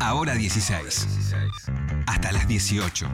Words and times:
Ahora 0.00 0.34
16. 0.34 1.06
Hasta 2.06 2.32
las 2.32 2.48
18. 2.48 3.06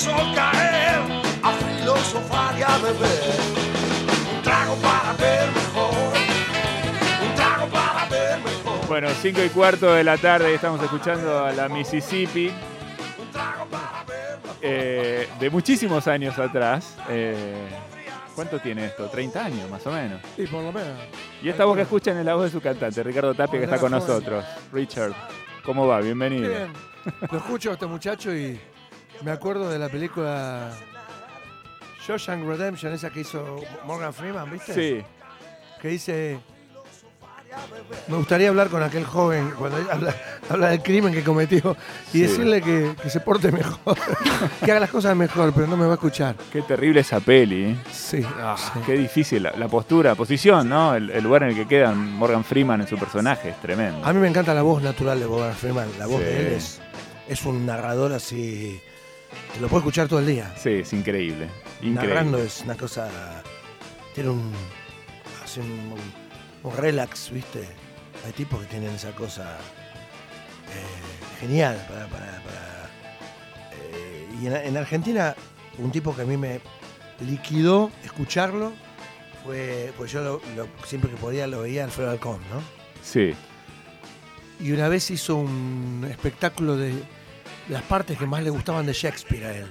Sentarme 0.00 0.10
a 0.12 0.20
ver 0.20 0.20
el 0.20 0.24
sol 0.24 0.34
caer, 0.34 1.00
a 1.42 1.52
filosofar 1.52 2.58
y 2.58 2.62
a 2.62 2.78
beber. 2.78 3.40
Un 4.36 4.42
trago 4.42 4.74
para 4.76 5.12
ver 5.14 5.48
mejor, 5.52 5.92
un 7.28 7.34
trago 7.34 7.66
para 7.68 8.06
ver 8.08 8.38
mejor. 8.40 8.86
Bueno, 8.88 9.08
5 9.20 9.42
y 9.44 9.48
cuarto 9.50 9.92
de 9.94 10.04
la 10.04 10.16
tarde 10.16 10.54
estamos 10.54 10.82
escuchando 10.82 11.44
a 11.44 11.52
la 11.52 11.68
Mississippi. 11.68 12.48
Un 13.18 13.30
trago 13.32 13.66
para 13.66 14.04
ver 14.06 14.38
mejor. 14.42 14.56
eh, 14.62 15.28
de 15.38 15.50
muchísimos 15.50 16.06
años 16.08 16.38
atrás. 16.38 16.96
eh, 17.08 17.68
¿Cuánto 18.34 18.58
tiene 18.58 18.86
esto? 18.86 19.06
30 19.08 19.44
años 19.44 19.68
más 19.70 19.86
o 19.86 19.90
menos. 19.92 20.20
Sí, 20.36 20.46
por 20.46 20.62
lo 20.62 20.72
menos. 20.72 20.98
Y 21.42 21.48
esta 21.50 21.64
voz 21.66 21.76
que 21.76 21.82
escuchan 21.82 22.16
es 22.16 22.24
la 22.24 22.34
voz 22.36 22.44
de 22.44 22.50
su 22.50 22.60
cantante, 22.60 23.02
Ricardo 23.02 23.34
Tapia, 23.34 23.58
que 23.58 23.64
está 23.64 23.78
con 23.78 23.90
nosotros. 23.90 24.44
Richard, 24.72 25.12
¿cómo 25.64 25.86
va? 25.86 26.00
Bienvenido. 26.00 26.48
Bien. 26.48 26.72
Lo 27.30 27.38
escucho 27.38 27.70
a 27.70 27.72
este 27.74 27.86
muchacho 27.86 28.32
y 28.34 28.58
me 29.22 29.30
acuerdo 29.30 29.68
de 29.68 29.78
la 29.78 29.88
película 29.88 30.70
Shawshank 32.06 32.44
Redemption, 32.46 32.92
esa 32.92 33.10
que 33.10 33.20
hizo 33.20 33.56
Morgan 33.84 34.12
Freeman, 34.14 34.50
¿viste? 34.50 34.74
Sí, 34.74 35.04
Que 35.80 35.88
dice, 35.88 36.38
me 38.08 38.16
gustaría 38.16 38.48
hablar 38.48 38.68
con 38.68 38.82
aquel 38.82 39.04
joven 39.04 39.52
cuando 39.58 39.76
habla, 39.90 40.14
habla 40.48 40.68
del 40.70 40.82
crimen 40.82 41.12
que 41.12 41.22
cometió 41.24 41.76
y 42.08 42.18
Sí. 42.18 42.20
decirle 42.22 42.62
que, 42.62 42.94
que 43.02 43.10
se 43.10 43.20
porte 43.20 43.50
mejor, 43.52 43.96
que 44.64 44.70
haga 44.70 44.80
las 44.80 44.90
cosas 44.90 45.14
mejor, 45.16 45.52
pero 45.52 45.66
no 45.66 45.76
me 45.76 45.84
va 45.84 45.92
a 45.92 45.94
escuchar. 45.94 46.36
qué 46.52 46.62
terrible 46.62 47.00
esa 47.00 47.20
peli. 47.20 47.64
¿eh? 47.72 47.76
Sí, 47.92 48.24
Ah, 48.38 48.56
sí. 48.56 48.80
Qué 48.86 48.92
difícil, 48.94 49.42
la, 49.42 49.52
la 49.52 49.68
postura, 49.68 50.14
posición, 50.14 50.68
¿no? 50.68 50.94
El, 50.94 51.10
el 51.10 51.22
lugar 51.24 51.42
en 51.42 51.50
el 51.50 51.54
que 51.56 51.66
queda 51.66 51.92
Morgan 51.92 52.44
Freeman 52.44 52.80
en 52.80 52.86
su 52.88 52.96
personaje 52.96 53.50
es 53.50 53.60
tremendo. 53.60 54.04
A 54.06 54.12
mí 54.12 54.20
me 54.20 54.28
encanta 54.28 54.54
la 54.54 54.62
voz 54.62 54.82
natural 54.82 55.18
de 55.20 55.26
Morgan 55.26 55.54
Freeman, 55.54 55.88
la 55.98 56.06
voz 56.06 56.18
Sí. 56.20 56.24
de 56.24 56.40
él 56.40 56.52
es, 56.54 56.80
es 57.28 57.44
un 57.44 57.66
narrador 57.66 58.12
así, 58.12 58.80
te 59.54 59.60
lo 59.60 59.68
puedo 59.68 59.80
escuchar 59.80 60.08
todo 60.08 60.18
el 60.20 60.26
día. 60.26 60.54
Sí, 60.56 60.70
es 60.70 60.92
increíble. 60.92 61.48
Increíble. 61.82 62.08
narrando 62.14 62.38
es 62.38 62.62
una 62.62 62.76
cosa. 62.76 63.08
Tiene 64.14 64.30
un. 64.30 64.52
Hace 65.44 65.60
un, 65.60 65.94
un 66.62 66.76
relax, 66.76 67.30
¿viste? 67.30 67.66
Hay 68.26 68.32
tipos 68.32 68.60
que 68.60 68.66
tienen 68.66 68.90
esa 68.94 69.12
cosa 69.12 69.56
eh, 70.68 71.40
genial 71.40 71.76
para. 71.88 72.06
para- 72.06 72.42
para, 72.42 72.90
eh, 73.72 74.28
y 74.40 74.46
en, 74.46 74.54
en 74.56 74.76
Argentina, 74.76 75.34
un 75.78 75.90
tipo 75.90 76.14
que 76.14 76.22
a 76.22 76.24
mí 76.26 76.36
me 76.36 76.60
liquidó 77.20 77.90
escucharlo 78.04 78.72
fue. 79.44 79.92
Pues 79.96 80.12
yo 80.12 80.22
lo- 80.22 80.42
lo- 80.56 80.68
siempre 80.86 81.10
que 81.10 81.16
podía 81.16 81.46
lo 81.46 81.62
veía 81.62 81.84
Alfredo 81.84 82.10
Alcón, 82.10 82.40
¿no? 82.52 82.60
Sí, 83.02 83.32
Y 84.60 84.72
una 84.72 84.88
vez 84.88 85.10
hizo 85.10 85.36
un 85.36 86.06
espectáculo 86.10 86.76
de 86.76 86.92
las 87.70 87.82
partes 87.82 88.18
que 88.18 88.26
más 88.26 88.42
le 88.42 88.50
gustaban 88.50 88.84
de 88.86 88.92
Shakespeare 88.92 89.44
a 89.46 89.52
él. 89.56 89.66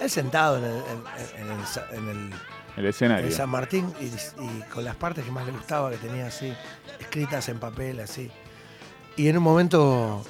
Él 0.00 0.10
sentado 0.10 0.58
en 0.58 0.64
el, 0.64 0.76
en- 0.76 1.46
en 1.50 1.58
el 1.58 1.66
sa- 1.66 1.86
en 1.92 2.08
el 2.08 2.30
el 2.76 2.86
escenario. 2.86 3.26
en 3.26 3.32
San 3.32 3.48
Martín 3.50 3.92
y, 4.00 4.04
y 4.06 4.62
con 4.72 4.84
las 4.84 4.96
partes 4.96 5.24
que 5.24 5.30
más 5.30 5.44
le 5.46 5.52
gustaba, 5.52 5.90
que 5.90 5.96
tenía 5.98 6.26
así, 6.28 6.52
escritas 6.98 7.48
en 7.48 7.58
papel, 7.58 8.00
así. 8.00 8.30
Y 9.16 9.28
en 9.28 9.36
un 9.36 9.42
momento 9.42 10.24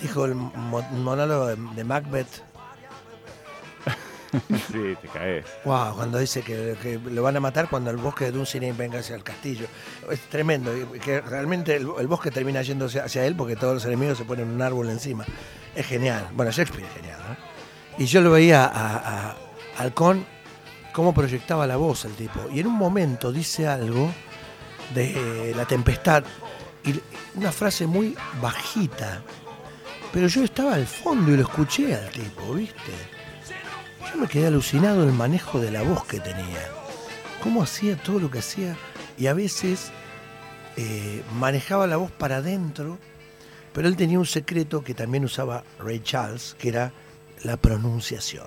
dijo 0.00 0.24
el 0.24 0.34
mo- 0.34 0.82
monólogo 0.92 1.46
de, 1.46 1.56
de 1.74 1.84
Macbeth, 1.84 2.42
Sí, 4.72 4.96
te 5.00 5.08
caes. 5.08 5.46
wow, 5.64 5.94
cuando 5.94 6.18
dice 6.18 6.42
que, 6.42 7.00
lo 7.10 7.22
van 7.22 7.36
a 7.36 7.40
matar 7.40 7.68
cuando 7.68 7.90
el 7.90 7.96
bosque 7.96 8.26
de 8.26 8.32
Dunsinane 8.32 8.72
venga 8.72 8.98
hacia 8.98 9.16
el 9.16 9.22
castillo. 9.22 9.66
Es 10.10 10.20
tremendo, 10.28 10.72
que 11.02 11.20
realmente 11.20 11.76
el, 11.76 11.88
el 11.98 12.06
bosque 12.06 12.30
termina 12.30 12.62
yéndose 12.62 13.00
hacia 13.00 13.24
él 13.24 13.34
porque 13.36 13.56
todos 13.56 13.74
los 13.74 13.84
enemigos 13.84 14.18
se 14.18 14.24
ponen 14.24 14.48
un 14.48 14.62
árbol 14.62 14.90
encima. 14.90 15.24
Es 15.74 15.86
genial, 15.86 16.28
bueno, 16.32 16.50
Shakespeare 16.50 16.86
es 16.86 16.94
genial, 16.94 17.20
¿no? 17.28 17.36
Y 17.98 18.06
yo 18.06 18.20
lo 18.20 18.30
veía 18.30 18.64
a, 18.66 19.30
a 19.30 19.36
Halcón 19.78 20.26
cómo 20.92 21.14
proyectaba 21.14 21.66
la 21.66 21.76
voz 21.76 22.04
el 22.04 22.12
tipo. 22.12 22.40
Y 22.52 22.60
en 22.60 22.66
un 22.66 22.74
momento 22.74 23.32
dice 23.32 23.66
algo 23.66 24.12
de 24.94 25.52
la 25.56 25.64
tempestad, 25.64 26.24
y 26.84 27.00
una 27.38 27.52
frase 27.52 27.86
muy 27.86 28.16
bajita. 28.40 29.22
Pero 30.12 30.28
yo 30.28 30.44
estaba 30.44 30.74
al 30.74 30.86
fondo 30.86 31.32
y 31.32 31.36
lo 31.36 31.42
escuché 31.42 31.94
al 31.94 32.08
tipo, 32.10 32.54
¿viste? 32.54 33.15
Yo 34.12 34.20
me 34.20 34.28
quedé 34.28 34.46
alucinado 34.46 35.02
del 35.04 35.12
manejo 35.12 35.60
de 35.60 35.70
la 35.70 35.82
voz 35.82 36.04
que 36.06 36.20
tenía. 36.20 36.68
Cómo 37.42 37.62
hacía 37.62 37.96
todo 37.96 38.18
lo 38.18 38.30
que 38.30 38.38
hacía. 38.38 38.76
Y 39.18 39.26
a 39.26 39.34
veces 39.34 39.90
eh, 40.76 41.22
manejaba 41.34 41.86
la 41.86 41.96
voz 41.96 42.10
para 42.10 42.36
adentro, 42.36 42.98
pero 43.72 43.88
él 43.88 43.96
tenía 43.96 44.18
un 44.18 44.26
secreto 44.26 44.82
que 44.82 44.94
también 44.94 45.24
usaba 45.24 45.64
Ray 45.78 46.00
Charles, 46.00 46.56
que 46.58 46.68
era 46.68 46.92
la 47.42 47.56
pronunciación. 47.56 48.46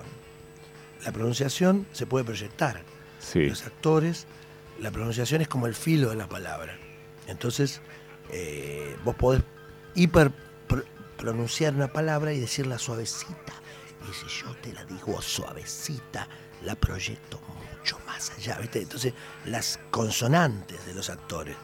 La 1.04 1.12
pronunciación 1.12 1.86
se 1.92 2.06
puede 2.06 2.24
proyectar. 2.24 2.82
Sí. 3.20 3.46
Los 3.48 3.64
actores, 3.66 4.26
la 4.80 4.90
pronunciación 4.90 5.40
es 5.42 5.48
como 5.48 5.66
el 5.66 5.74
filo 5.74 6.10
de 6.10 6.16
la 6.16 6.28
palabra. 6.28 6.76
Entonces, 7.26 7.80
eh, 8.32 8.96
vos 9.04 9.14
podés 9.14 9.42
hiper 9.94 10.30
pro- 10.66 10.84
pronunciar 11.16 11.74
una 11.74 11.88
palabra 11.92 12.32
y 12.32 12.40
decirla 12.40 12.78
suavecita. 12.78 13.52
Y 14.08 14.12
si 14.12 14.26
yo 14.42 14.54
te 14.62 14.72
la 14.72 14.84
digo 14.84 15.20
suavecita, 15.20 16.26
la 16.64 16.74
proyecto 16.74 17.40
mucho 17.78 17.98
más 18.06 18.30
allá. 18.36 18.58
¿viste? 18.60 18.82
Entonces, 18.82 19.12
las 19.46 19.78
consonantes 19.90 20.84
de 20.86 20.94
los 20.94 21.10
actores. 21.10 21.56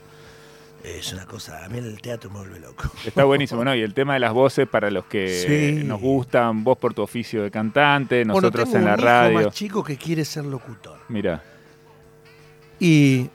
Es 0.85 1.13
una 1.13 1.27
cosa, 1.27 1.65
a 1.65 1.69
mí 1.69 1.79
el 1.79 2.01
teatro 2.01 2.31
me 2.31 2.39
vuelve 2.39 2.61
loco. 2.61 2.85
Está 3.05 3.25
buenísimo, 3.25 3.65
¿no? 3.65 3.75
Y 3.75 3.81
el 3.81 3.93
tema 3.93 4.15
de 4.15 4.21
las 4.21 4.33
voces 4.33 4.69
para 4.69 4.89
los 4.91 5.07
que 5.07 5.77
Sí. 5.79 5.83
nos 5.85 6.01
gustan, 6.01 6.63
vos 6.63 6.79
por 6.79 6.95
tu 6.95 7.03
oficio 7.03 7.43
de 7.43 7.51
cantante, 7.51 8.19
Bueno, 8.25 8.35
nosotros 8.35 8.67
tengo 8.71 8.79
en 8.79 8.85
la 8.85 8.93
un 8.93 8.99
hijo 9.01 9.07
radio. 9.09 9.47
más 9.47 9.55
chico 9.55 9.83
que 9.83 9.97
quiere 9.97 10.25
ser 10.25 10.45
locutor. 10.45 10.99
Mira, 11.09 11.43
Y 12.79 13.29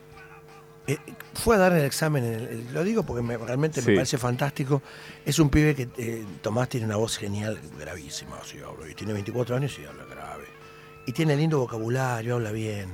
eh, 0.88 0.98
fue 1.34 1.56
a 1.56 1.60
dar 1.60 1.74
el 1.74 1.86
examen, 1.86 2.24
en 2.26 2.34
el- 2.34 2.48
el- 2.48 2.74
lo 2.74 2.84
digo 2.84 3.04
porque 3.04 3.22
me- 3.22 3.38
realmente 3.38 3.82
Sí. 3.82 3.90
me 3.90 3.96
parece 3.96 4.18
fantástico. 4.18 4.82
Es 5.26 5.40
un 5.40 5.50
pibe 5.50 5.74
que 5.76 5.88
eh, 5.98 6.26
Tomás 6.42 6.68
tiene 6.70 6.86
una 6.86 6.98
voz 6.98 7.18
genial, 7.18 7.60
gravísima, 7.80 8.38
así 8.38 8.60
habla, 8.60 8.90
y 8.90 8.94
tiene 8.96 9.14
24 9.14 9.56
años 9.56 9.78
y 9.80 9.86
habla 9.86 10.06
grave. 10.06 10.46
Y 11.06 11.14
tiene 11.14 11.36
lindo 11.36 11.58
vocabulario, 11.60 12.36
habla 12.36 12.52
bien. 12.52 12.90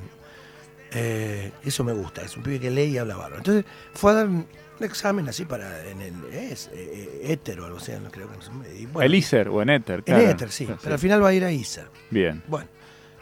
Eh, 0.91 1.51
eso 1.65 1.83
me 1.83 1.91
gusta, 1.93 2.21
es 2.21 2.37
un 2.37 2.43
pibe 2.43 2.59
que 2.59 2.71
lee 2.71 2.83
y 2.85 2.97
habla 2.97 3.15
bárbaro. 3.15 3.37
Entonces 3.37 3.65
fue 3.93 4.11
a 4.11 4.15
dar 4.15 4.27
un 4.27 4.47
examen 4.79 5.27
así 5.27 5.43
para, 5.43 5.85
en 5.89 6.01
el, 6.01 6.13
es, 6.33 6.69
eh, 6.73 7.21
éter 7.25 7.59
o 7.59 7.65
algo 7.65 7.77
así, 7.79 7.91
no 8.01 8.09
creo 8.09 8.29
que 8.29 8.37
no 8.37 8.41
sé. 8.41 8.51
y 8.79 8.85
bueno, 8.85 9.05
el 9.05 9.15
ISER 9.15 9.49
o 9.49 9.61
en 9.61 9.69
Éter, 9.71 9.95
En 9.97 10.01
claro. 10.03 10.29
éter, 10.29 10.51
sí, 10.51 10.67
pero 10.81 10.93
al 10.93 10.99
final 10.99 11.21
va 11.23 11.29
a 11.29 11.33
ir 11.33 11.43
a 11.43 11.51
ISER. 11.51 11.87
Bien. 12.09 12.41
Bueno, 12.47 12.69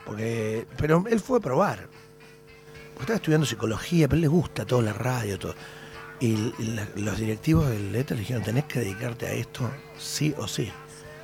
porque, 0.06 0.68
pero 0.78 1.04
él 1.10 1.20
fue 1.20 1.40
a 1.40 1.42
probar. 1.42 1.88
Estaba 3.00 3.18
estudiando 3.18 3.46
psicología, 3.46 4.08
pero 4.08 4.16
él 4.16 4.22
le 4.22 4.28
gusta 4.28 4.66
todo, 4.66 4.82
la 4.82 4.94
radio, 4.94 5.38
todo. 5.38 5.56
Y 6.20 6.54
la- 6.64 6.88
los 6.96 7.18
directivos 7.20 7.70
del 7.70 7.94
ETA 7.96 8.14
le 8.16 8.22
dijeron, 8.22 8.44
tenés 8.44 8.66
que 8.66 8.80
dedicarte 8.80 9.28
a 9.28 9.34
esto 9.34 9.70
sí 9.98 10.34
o 10.38 10.48
sí. 10.48 10.72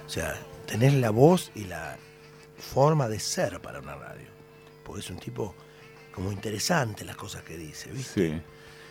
O 0.05 0.09
sea, 0.09 0.35
tenés 0.67 0.93
la 0.95 1.09
voz 1.11 1.51
y 1.55 1.63
la 1.65 1.97
forma 2.57 3.07
de 3.07 3.19
ser 3.19 3.61
para 3.61 3.79
una 3.79 3.95
radio. 3.95 4.27
Porque 4.83 4.99
es 5.01 5.09
un 5.09 5.17
tipo 5.17 5.55
como 6.13 6.31
interesante 6.31 7.05
las 7.05 7.15
cosas 7.15 7.43
que 7.43 7.57
dice, 7.57 7.89
¿viste? 7.91 8.29
Sí. 8.33 8.41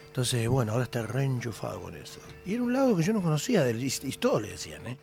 Entonces, 0.06 0.48
bueno, 0.48 0.72
ahora 0.72 0.84
está 0.84 1.02
reenchufado 1.02 1.80
con 1.82 1.94
eso. 1.96 2.18
Y 2.46 2.54
era 2.54 2.62
un 2.62 2.72
lado 2.72 2.96
que 2.96 3.02
yo 3.02 3.12
no 3.12 3.22
conocía, 3.22 3.62
del, 3.62 3.82
y, 3.84 3.92
y 4.02 4.12
todos 4.12 4.42
le 4.42 4.48
decían, 4.48 4.86
¿eh? 4.86 4.96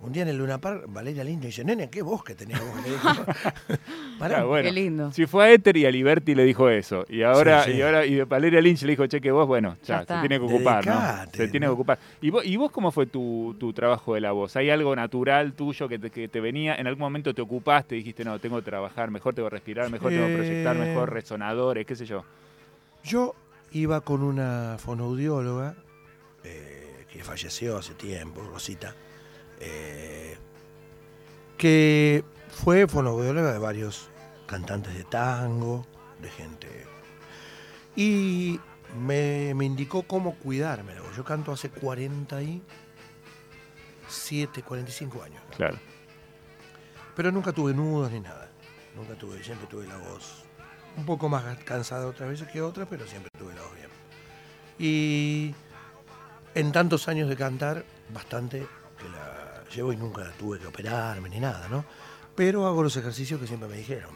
Un 0.00 0.12
día 0.12 0.22
en 0.22 0.28
el 0.30 0.38
Luna 0.38 0.58
Park, 0.60 0.84
Valeria 0.88 1.22
Lindo 1.24 1.46
dice, 1.46 1.62
nene, 1.62 1.88
qué 1.90 2.00
voz 2.02 2.24
que 2.24 2.34
tenés 2.34 2.58
vos. 2.58 2.70
Pará, 4.20 4.44
bueno, 4.44 4.68
Qué 4.68 4.72
lindo. 4.72 5.10
Si 5.12 5.26
fue 5.26 5.44
a 5.46 5.50
Éter 5.52 5.76
y 5.78 5.86
a 5.86 5.90
Liberty 5.90 6.34
le 6.36 6.44
dijo 6.44 6.68
eso. 6.68 7.04
Y 7.08 7.22
ahora, 7.22 7.64
Sí, 7.64 7.72
sí. 7.72 7.78
y 7.78 7.82
ahora, 7.82 8.04
y 8.06 8.14
de 8.14 8.24
Valeria 8.24 8.60
Lynch 8.60 8.82
le 8.82 8.90
dijo, 8.92 9.06
che, 9.06 9.20
que 9.20 9.32
vos, 9.32 9.46
bueno, 9.48 9.76
Ya 9.82 10.04
ya, 10.04 10.20
se 10.22 10.28
tiene 10.28 10.38
que 10.38 10.44
ocupar, 10.54 10.86
¿no? 10.86 11.00
Se 11.32 11.48
tiene 11.48 11.66
que 11.66 11.70
ocupar. 11.72 11.98
¿Y 12.20 12.30
vos, 12.30 12.44
y 12.44 12.56
vos 12.56 12.70
cómo 12.70 12.92
fue 12.92 13.06
tu, 13.06 13.56
tu 13.58 13.72
trabajo 13.72 14.14
de 14.14 14.20
la 14.20 14.32
voz? 14.32 14.54
¿Hay 14.56 14.68
algo 14.70 14.94
natural 14.94 15.54
tuyo 15.54 15.88
que 15.88 15.98
te, 15.98 16.10
que 16.10 16.28
te 16.28 16.38
venía? 16.40 16.74
¿En 16.76 16.86
algún 16.86 17.00
momento 17.00 17.32
te 17.34 17.40
ocupaste 17.42 17.94
y 17.96 17.98
dijiste, 17.98 18.22
no, 18.24 18.38
tengo 18.38 18.56
que 18.56 18.62
trabajar, 18.62 19.10
mejor 19.10 19.34
tengo 19.34 19.48
que 19.48 19.54
respirar, 19.54 19.90
mejor 19.90 20.10
tengo 20.10 20.26
que 20.26 20.34
proyectar, 20.34 20.76
Eh. 20.76 20.80
mejor 20.80 21.12
resonadores, 21.12 21.86
qué 21.86 21.96
sé 21.96 22.04
yo? 22.04 22.22
Yo 23.02 23.34
iba 23.72 24.02
con 24.02 24.22
una 24.22 24.76
fonoaudióloga 24.78 25.74
eh, 26.44 27.06
que 27.10 27.24
falleció 27.24 27.78
hace 27.78 27.94
tiempo, 27.94 28.42
Rosita. 28.52 28.94
eh, 29.60 30.36
que 31.56 32.24
fue 32.48 32.86
fonoaudióloga 32.86 33.52
de 33.52 33.58
varios 33.58 34.09
cantantes 34.50 34.92
de 34.94 35.04
tango, 35.04 35.86
de 36.20 36.28
gente. 36.28 36.86
Y 37.94 38.58
me, 38.98 39.54
me 39.54 39.64
indicó 39.64 40.02
cómo 40.02 40.34
cuidarme. 40.34 40.94
la 40.94 41.02
voz. 41.02 41.16
Yo 41.16 41.24
canto 41.24 41.52
hace 41.52 41.70
47, 41.70 44.62
45 44.62 45.22
años. 45.22 45.42
Claro. 45.56 45.78
Pero 47.14 47.30
nunca 47.30 47.52
tuve 47.52 47.72
nudos 47.72 48.10
ni 48.10 48.18
nada. 48.20 48.50
Nunca 48.96 49.14
tuve, 49.14 49.42
siempre 49.44 49.68
tuve 49.68 49.86
la 49.86 49.96
voz 49.96 50.44
un 50.96 51.06
poco 51.06 51.28
más 51.28 51.44
cansada 51.64 52.06
otras 52.06 52.28
veces 52.28 52.48
que 52.48 52.60
otras, 52.60 52.86
pero 52.88 53.06
siempre 53.06 53.30
tuve 53.38 53.54
la 53.54 53.62
voz 53.62 53.74
bien. 53.74 53.88
Y 54.78 55.54
en 56.54 56.72
tantos 56.72 57.08
años 57.08 57.28
de 57.28 57.36
cantar, 57.36 57.84
bastante 58.12 58.66
que 58.98 59.08
la 59.08 59.62
llevo 59.74 59.92
y 59.92 59.96
nunca 59.96 60.30
tuve 60.38 60.58
que 60.58 60.66
operarme 60.66 61.28
ni 61.28 61.38
nada, 61.38 61.68
¿no? 61.68 61.84
Pero 62.34 62.66
hago 62.66 62.82
los 62.82 62.96
ejercicios 62.96 63.40
que 63.40 63.46
siempre 63.46 63.68
me 63.68 63.76
dijeron. 63.76 64.10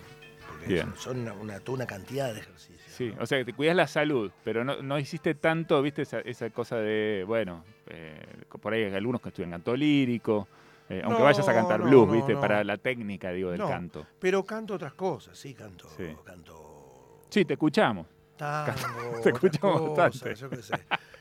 Bien. 0.69 0.93
son- 0.97 1.21
una, 1.21 1.33
una, 1.35 1.61
toda 1.61 1.77
una 1.77 1.87
cantidad 1.87 2.33
de 2.33 2.41
ejercicios. 2.41 2.81
Sí, 2.89 3.13
¿no? 3.17 3.23
o 3.23 3.27
sea, 3.27 3.39
que 3.39 3.45
te 3.47 3.53
cuidas 3.53 3.75
la 3.77 3.87
salud, 3.87 4.31
pero 4.45 4.65
no, 4.65 4.81
no 4.83 4.99
hiciste 4.99 5.35
tanto, 5.35 5.81
viste, 5.83 6.03
esa, 6.03 6.21
esa 6.21 6.49
cosa 6.51 6.77
de, 6.77 7.25
bueno, 7.27 7.65
eh, 7.89 8.45
por 8.61 8.73
ahí 8.73 8.85
hay 8.85 8.95
algunos 8.95 9.21
que 9.21 9.29
estudian 9.31 9.51
canto 9.51 9.75
lírico, 9.77 10.47
eh, 10.89 11.01
aunque 11.05 11.19
No, 11.19 11.25
vayas 11.25 11.49
a 11.49 11.53
cantar 11.55 11.83
blues, 11.83 12.11
viste, 12.13 12.37
para 12.37 12.63
la 12.63 12.77
técnica, 12.79 13.31
digo, 13.33 13.51
del 13.51 13.59
No. 13.61 13.69
canto. 13.69 14.07
Pero 14.21 14.45
canto 14.45 14.75
otras 14.75 14.95
cosas, 14.95 15.37
sí, 15.39 15.55
canto. 15.55 15.89
Sí. 15.97 16.15
Canto 16.25 17.23
Sí, 17.31 17.45
te 17.45 17.55
escuchamos. 17.55 18.07
tango, 18.37 18.73
Te 19.23 19.31
escuchamos 19.31 19.81
cosas, 19.81 19.97
bastante. 19.97 20.35
yo 20.41 20.51
qué 20.51 20.57
sé. 20.63 20.75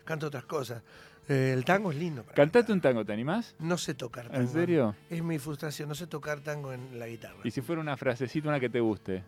Canto 0.05 0.27
otras 0.27 0.45
cosas. 0.45 0.83
Eh, 1.29 1.53
el 1.55 1.63
tango 1.63 1.89
es 1.91 1.97
lindo. 1.97 2.21
Para 2.23 2.35
Cantate 2.35 2.65
cantar. 2.67 2.75
un 2.75 2.81
tango, 2.81 3.05
¿te 3.05 3.13
animás? 3.13 3.55
No 3.57 3.77
sé 3.77 3.93
tocar 3.93 4.27
tango. 4.27 4.41
¿En 4.41 4.47
serio? 4.49 4.93
Es 5.09 5.23
mi 5.23 5.39
frustración, 5.39 5.87
no 5.87 5.95
sé 5.95 6.05
tocar 6.05 6.41
tango 6.41 6.73
en 6.73 6.99
la 6.99 7.07
guitarra. 7.07 7.37
Y 7.45 7.51
si 7.51 7.61
fuera 7.61 7.81
una 7.81 7.95
frasecita, 7.95 8.49
una 8.49 8.59
que 8.59 8.69
te 8.69 8.81
guste. 8.81 9.23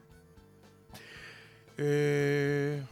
Eh, 1.77 2.83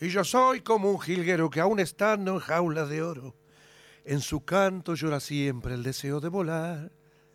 y 0.00 0.08
yo 0.08 0.22
soy 0.24 0.60
como 0.60 0.90
un 0.90 1.00
jilguero 1.00 1.50
que 1.50 1.60
aún 1.60 1.80
estando 1.80 2.34
en 2.34 2.40
jaulas 2.40 2.88
de 2.88 3.02
oro, 3.02 3.34
en 4.04 4.20
su 4.20 4.44
canto 4.44 4.94
llora 4.94 5.20
siempre 5.20 5.74
el 5.74 5.82
deseo 5.82 6.20
de 6.20 6.28
volar. 6.28 6.90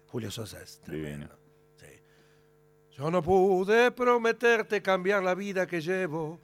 Julio 0.07 0.31
Sosa 0.31 0.62
es 0.62 0.80
tremendo. 0.80 1.36
Sí. 1.77 1.88
Yo 2.91 3.09
no 3.12 3.21
pude 3.24 3.91
prometerte 3.91 4.81
cambiar 4.81 5.24
la 5.24 5.36
vida 5.36 5.65
que 5.65 5.81
llevo, 5.81 6.39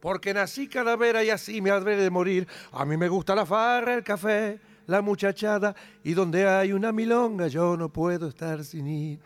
porque 0.00 0.32
nací 0.32 0.68
calavera 0.68 1.24
y 1.24 1.30
así 1.30 1.60
me 1.60 1.70
habré 1.70 1.96
de 1.96 2.10
morir. 2.10 2.46
A 2.72 2.84
mí 2.84 2.96
me 2.96 3.08
gusta 3.08 3.34
la 3.34 3.46
farra, 3.46 3.94
el 3.94 4.04
café, 4.04 4.60
la 4.86 5.02
muchachada, 5.02 5.74
y 6.02 6.14
donde 6.14 6.46
hay 6.46 6.72
una 6.72 6.92
milonga 6.92 7.48
yo 7.48 7.76
no 7.76 7.88
puedo 7.88 8.28
estar 8.28 8.64
sin 8.64 8.86
ir. 8.86 9.20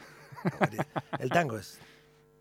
El 1.19 1.31
tango 1.31 1.59
es 1.59 1.81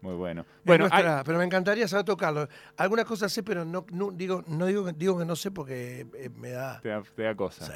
Muy 0.01 0.13
bueno. 0.13 0.45
bueno, 0.63 0.87
hay- 0.91 1.03
pero 1.25 1.39
me 1.39 1.43
encantaría 1.43 1.87
saber 1.87 2.05
tocarlo. 2.05 2.47
Algunas 2.77 3.05
cosas 3.05 3.31
sé, 3.31 3.41
pero 3.41 3.65
no, 3.65 3.83
no- 3.91 4.11
digo, 4.11 4.43
no 4.47 4.65
digo, 4.67 4.85
que- 4.85 4.93
digo 4.93 5.17
que 5.17 5.25
no 5.25 5.35
sé 5.35 5.49
porque 5.49 6.05
eh, 6.13 6.29
me 6.35 6.51
da. 6.51 6.79
te 6.81 6.89
da, 6.89 7.01
te 7.15 7.23
da 7.23 7.35
cosa. 7.35 7.67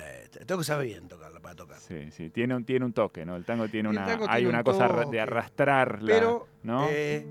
Tengo 0.45 0.59
que 0.59 0.65
saber 0.65 0.85
bien 0.87 1.07
tocarlo 1.07 1.41
para 1.41 1.55
tocar. 1.55 1.79
Sí, 1.79 2.11
sí, 2.11 2.29
tiene 2.29 2.55
un, 2.55 2.63
tiene 2.63 2.85
un 2.85 2.93
toque, 2.93 3.25
¿no? 3.25 3.35
El 3.35 3.43
tango 3.43 3.67
tiene 3.69 3.89
El 3.89 3.95
una, 3.97 4.05
tango 4.05 4.25
hay 4.29 4.41
tiene 4.43 4.49
una 4.49 4.59
un 4.59 4.63
cosa 4.63 4.87
toque. 4.87 5.09
de 5.09 5.19
arrastrar, 5.19 5.99
Pero 6.05 6.47
¿no? 6.61 6.87
eh, 6.89 7.27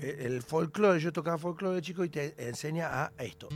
eh, 0.00 0.16
el 0.20 0.42
folclore, 0.42 0.98
yo 0.98 1.12
tocaba 1.12 1.38
folclore 1.38 1.76
de 1.76 1.82
chico 1.82 2.02
y 2.04 2.08
te 2.08 2.34
enseña 2.48 2.88
a 3.04 3.12
esto. 3.18 3.48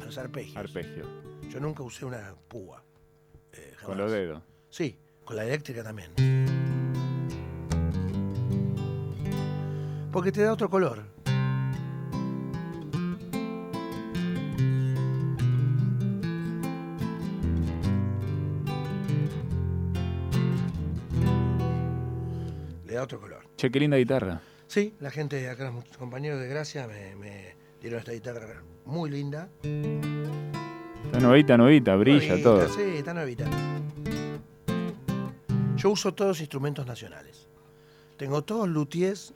A 0.00 0.04
los 0.04 0.16
arpegios. 0.16 0.56
Arpegio, 0.56 1.04
Yo 1.48 1.58
nunca 1.58 1.82
usé 1.82 2.04
una 2.04 2.34
púa. 2.48 2.84
eh, 3.52 3.74
con 3.84 3.98
los 3.98 4.12
dedos. 4.12 4.40
Sí, 4.68 4.96
con 5.24 5.34
la 5.34 5.44
eléctrica 5.44 5.82
también. 5.82 6.12
Porque 10.12 10.32
te 10.32 10.42
da 10.42 10.52
otro 10.52 10.68
color. 10.68 11.04
Le 22.86 22.94
da 22.94 23.02
otro 23.04 23.20
color. 23.20 23.44
Che, 23.56 23.70
qué 23.70 23.78
linda 23.78 23.96
guitarra. 23.96 24.40
Sí, 24.66 24.94
la 25.00 25.10
gente 25.10 25.48
acá, 25.48 25.70
los 25.70 25.96
compañeros 25.96 26.40
de 26.40 26.48
Gracia, 26.48 26.86
me, 26.88 27.14
me 27.16 27.54
dieron 27.80 28.00
esta 28.00 28.12
guitarra 28.12 28.62
muy 28.84 29.10
linda. 29.10 29.48
Está 29.62 31.20
nuevita, 31.20 31.56
nuevita, 31.56 31.96
brilla 31.96 32.26
Nuevita, 32.26 32.42
todo. 32.42 32.68
Sí, 32.68 32.82
está 32.82 33.14
nuevita. 33.14 33.46
Yo 35.76 35.90
uso 35.90 36.12
todos 36.14 36.40
instrumentos 36.40 36.86
nacionales. 36.86 37.48
Tengo 38.16 38.42
todos 38.42 38.68
luthiers, 38.68 39.34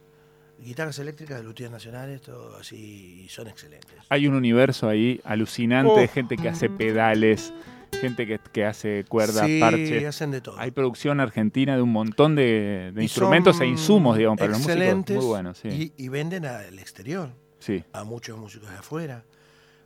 guitarras 0.64 0.99
eléctricas 0.99 1.38
de 1.38 1.44
luthiers 1.44 1.70
nacionales, 1.70 2.20
todo 2.22 2.56
así, 2.56 3.22
y 3.25 3.28
son 3.28 3.46
excelentes. 3.49 3.90
Hay 4.08 4.26
un 4.26 4.34
universo 4.34 4.88
ahí 4.88 5.20
alucinante 5.25 6.00
de 6.00 6.06
Oh. 6.06 6.08
gente 6.08 6.37
que 6.37 6.49
hace 6.49 6.69
pedales, 6.69 7.52
gente 8.00 8.26
que, 8.26 8.40
que 8.52 8.64
hace 8.64 9.05
cuerda, 9.08 9.46
sí, 9.46 9.61
parche. 9.61 10.06
hacen 10.06 10.31
de 10.32 10.40
todo. 10.40 10.58
Hay 10.58 10.70
producción 10.72 11.20
argentina 11.20 11.76
de 11.76 11.82
un 11.82 11.93
montón 11.93 12.34
de, 12.34 12.93
instrumentos 12.99 13.56
son 13.56 13.66
e 13.66 13.69
insumos, 13.69 14.16
digamos, 14.16 14.38
para 14.38 14.50
los 14.50 14.58
músicos. 14.58 14.76
excelentes 14.76 15.16
Muy 15.16 15.26
bueno, 15.26 15.55
sí. 15.55 15.93
y, 15.96 16.05
y 16.05 16.08
venden 16.08 16.44
al 16.46 16.78
exterior, 16.78 17.31
sí. 17.60 17.84
a 17.93 18.02
muchos 18.05 18.37
músicos 18.38 18.70
de 18.70 18.76
afuera, 18.76 19.25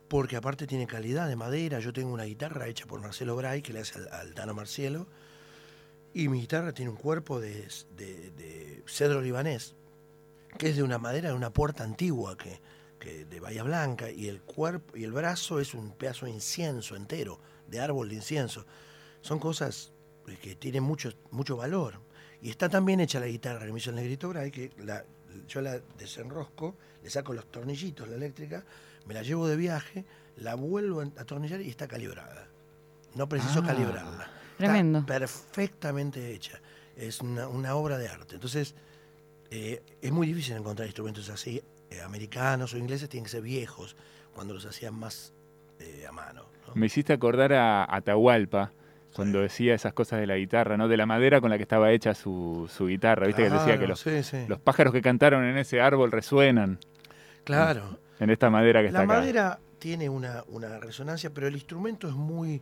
porque 0.07 0.35
aparte 0.37 0.65
tiene 0.65 0.87
calidad 0.87 1.27
de 1.27 1.35
madera. 1.35 1.79
Yo 1.79 1.93
tengo 1.93 2.11
una 2.11 2.23
guitarra 2.23 2.67
hecha 2.67 2.85
por 2.87 2.99
Marcelo 2.99 3.35
Bray, 3.35 3.61
que 3.61 3.73
le 3.73 3.79
hace 3.81 3.99
al, 3.99 4.07
al 4.11 4.33
Tano 4.33 4.53
Marcielo, 4.55 5.07
y 6.13 6.27
mi 6.29 6.41
guitarra 6.41 6.73
tiene 6.73 6.89
un 6.89 6.97
cuerpo 6.97 7.39
de, 7.39 7.67
de- 7.95 8.31
de 8.31 8.83
cedro 8.87 9.21
libanés, 9.21 9.75
que 10.57 10.69
es 10.69 10.75
de 10.75 10.83
una 10.83 10.97
madera 10.97 11.29
de 11.29 11.35
una 11.35 11.51
puerta 11.51 11.83
antigua 11.83 12.37
que, 12.37 12.59
que 12.99 13.25
de 13.25 13.39
Bahía 13.39 13.63
Blanca, 13.63 14.09
y 14.09 14.27
el 14.27 14.41
cuerpo 14.41 14.97
y 14.97 15.03
el 15.03 15.11
brazo 15.11 15.59
es 15.59 15.73
un 15.73 15.91
pedazo 15.91 16.25
de 16.25 16.31
incienso 16.31 16.95
entero, 16.95 17.39
de 17.67 17.79
árbol 17.79 18.09
de 18.09 18.15
incienso. 18.15 18.65
Son 19.21 19.39
cosas 19.39 19.91
eh, 20.27 20.37
que 20.41 20.55
tienen 20.55 20.83
mucho, 20.83 21.11
mucho 21.31 21.55
valor. 21.57 21.99
Y 22.41 22.49
está 22.49 22.69
tan 22.69 22.85
bien 22.85 22.99
hecha 22.99 23.19
la 23.19 23.27
guitarra 23.27 23.65
que 23.65 23.71
me 23.71 23.79
hizo 23.79 23.89
el 23.89 23.97
negrito 23.97 24.29
Bray 24.29 24.49
que 24.51 24.71
la- 24.79 25.05
yo 25.47 25.61
la 25.61 25.79
desenrosco, 25.97 26.75
le 27.03 27.09
saco 27.09 27.33
los 27.33 27.51
tornillitos, 27.51 28.07
la 28.07 28.15
eléctrica, 28.15 28.63
me 29.05 29.13
la 29.13 29.21
llevo 29.21 29.47
de 29.47 29.55
viaje, 29.55 30.05
la 30.37 30.55
vuelvo 30.55 31.01
a 31.01 31.05
atornillar 31.21 31.61
y 31.61 31.69
está 31.69 31.87
calibrada. 31.87 32.47
No 33.15 33.27
preciso 33.29 33.59
Ah, 33.63 33.67
calibrarla. 33.67 34.29
tremendo. 34.57 34.99
Está 34.99 35.19
perfectamente 35.19 36.33
hecha. 36.33 36.59
Es 36.95 37.21
una, 37.21 37.47
una 37.47 37.75
obra 37.75 37.97
de 37.97 38.07
arte. 38.07 38.35
Entonces, 38.35 38.73
eh, 39.51 39.81
es 40.01 40.11
muy 40.11 40.27
difícil 40.27 40.55
encontrar 40.55 40.87
instrumentos 40.87 41.29
así, 41.29 41.61
eh, 41.89 42.01
americanos 42.01 42.73
o 42.73 42.77
ingleses, 42.77 43.09
tienen 43.09 43.25
que 43.25 43.31
ser 43.31 43.41
viejos, 43.41 43.95
cuando 44.33 44.53
los 44.53 44.65
hacían 44.65 44.93
más 44.95 45.33
eh, 45.79 46.05
a 46.07 46.11
mano. 46.11 46.45
¿no? 46.67 46.75
Me 46.75 46.85
hiciste 46.85 47.13
acordar 47.13 47.53
a 47.53 47.83
Atahualpa 47.95 48.71
cuando 49.15 49.41
decía 49.41 49.73
esas 49.73 49.91
cosas 49.93 50.19
de 50.19 50.27
la 50.27 50.37
guitarra, 50.37 50.77
¿no? 50.77 50.87
De 50.87 50.95
la 50.95 51.05
madera 51.07 51.41
con 51.41 51.49
la 51.49 51.57
que 51.57 51.63
estaba 51.63 51.91
hecha 51.91 52.13
su, 52.13 52.69
su 52.71 52.85
guitarra. 52.87 53.25
Viste 53.25 53.43
que 53.43 53.49
decía 53.49 53.79
que 53.79 53.87
los, 53.87 53.99
sí, 53.99 54.21
sí. 54.23 54.45
los 54.47 54.59
pájaros 54.59 54.93
que 54.93 55.01
cantaron 55.01 55.43
en 55.43 55.57
ese 55.57 55.81
árbol 55.81 56.11
resuenan 56.11 56.79
Claro. 57.43 57.97
en 58.19 58.29
esta 58.29 58.49
madera 58.51 58.81
que 58.81 58.87
está 58.87 58.99
La 58.99 59.05
acá. 59.05 59.13
madera 59.19 59.59
tiene 59.79 60.09
una, 60.09 60.43
una 60.49 60.77
resonancia, 60.79 61.31
pero 61.33 61.47
el 61.47 61.55
instrumento 61.55 62.07
es 62.07 62.13
muy, 62.13 62.61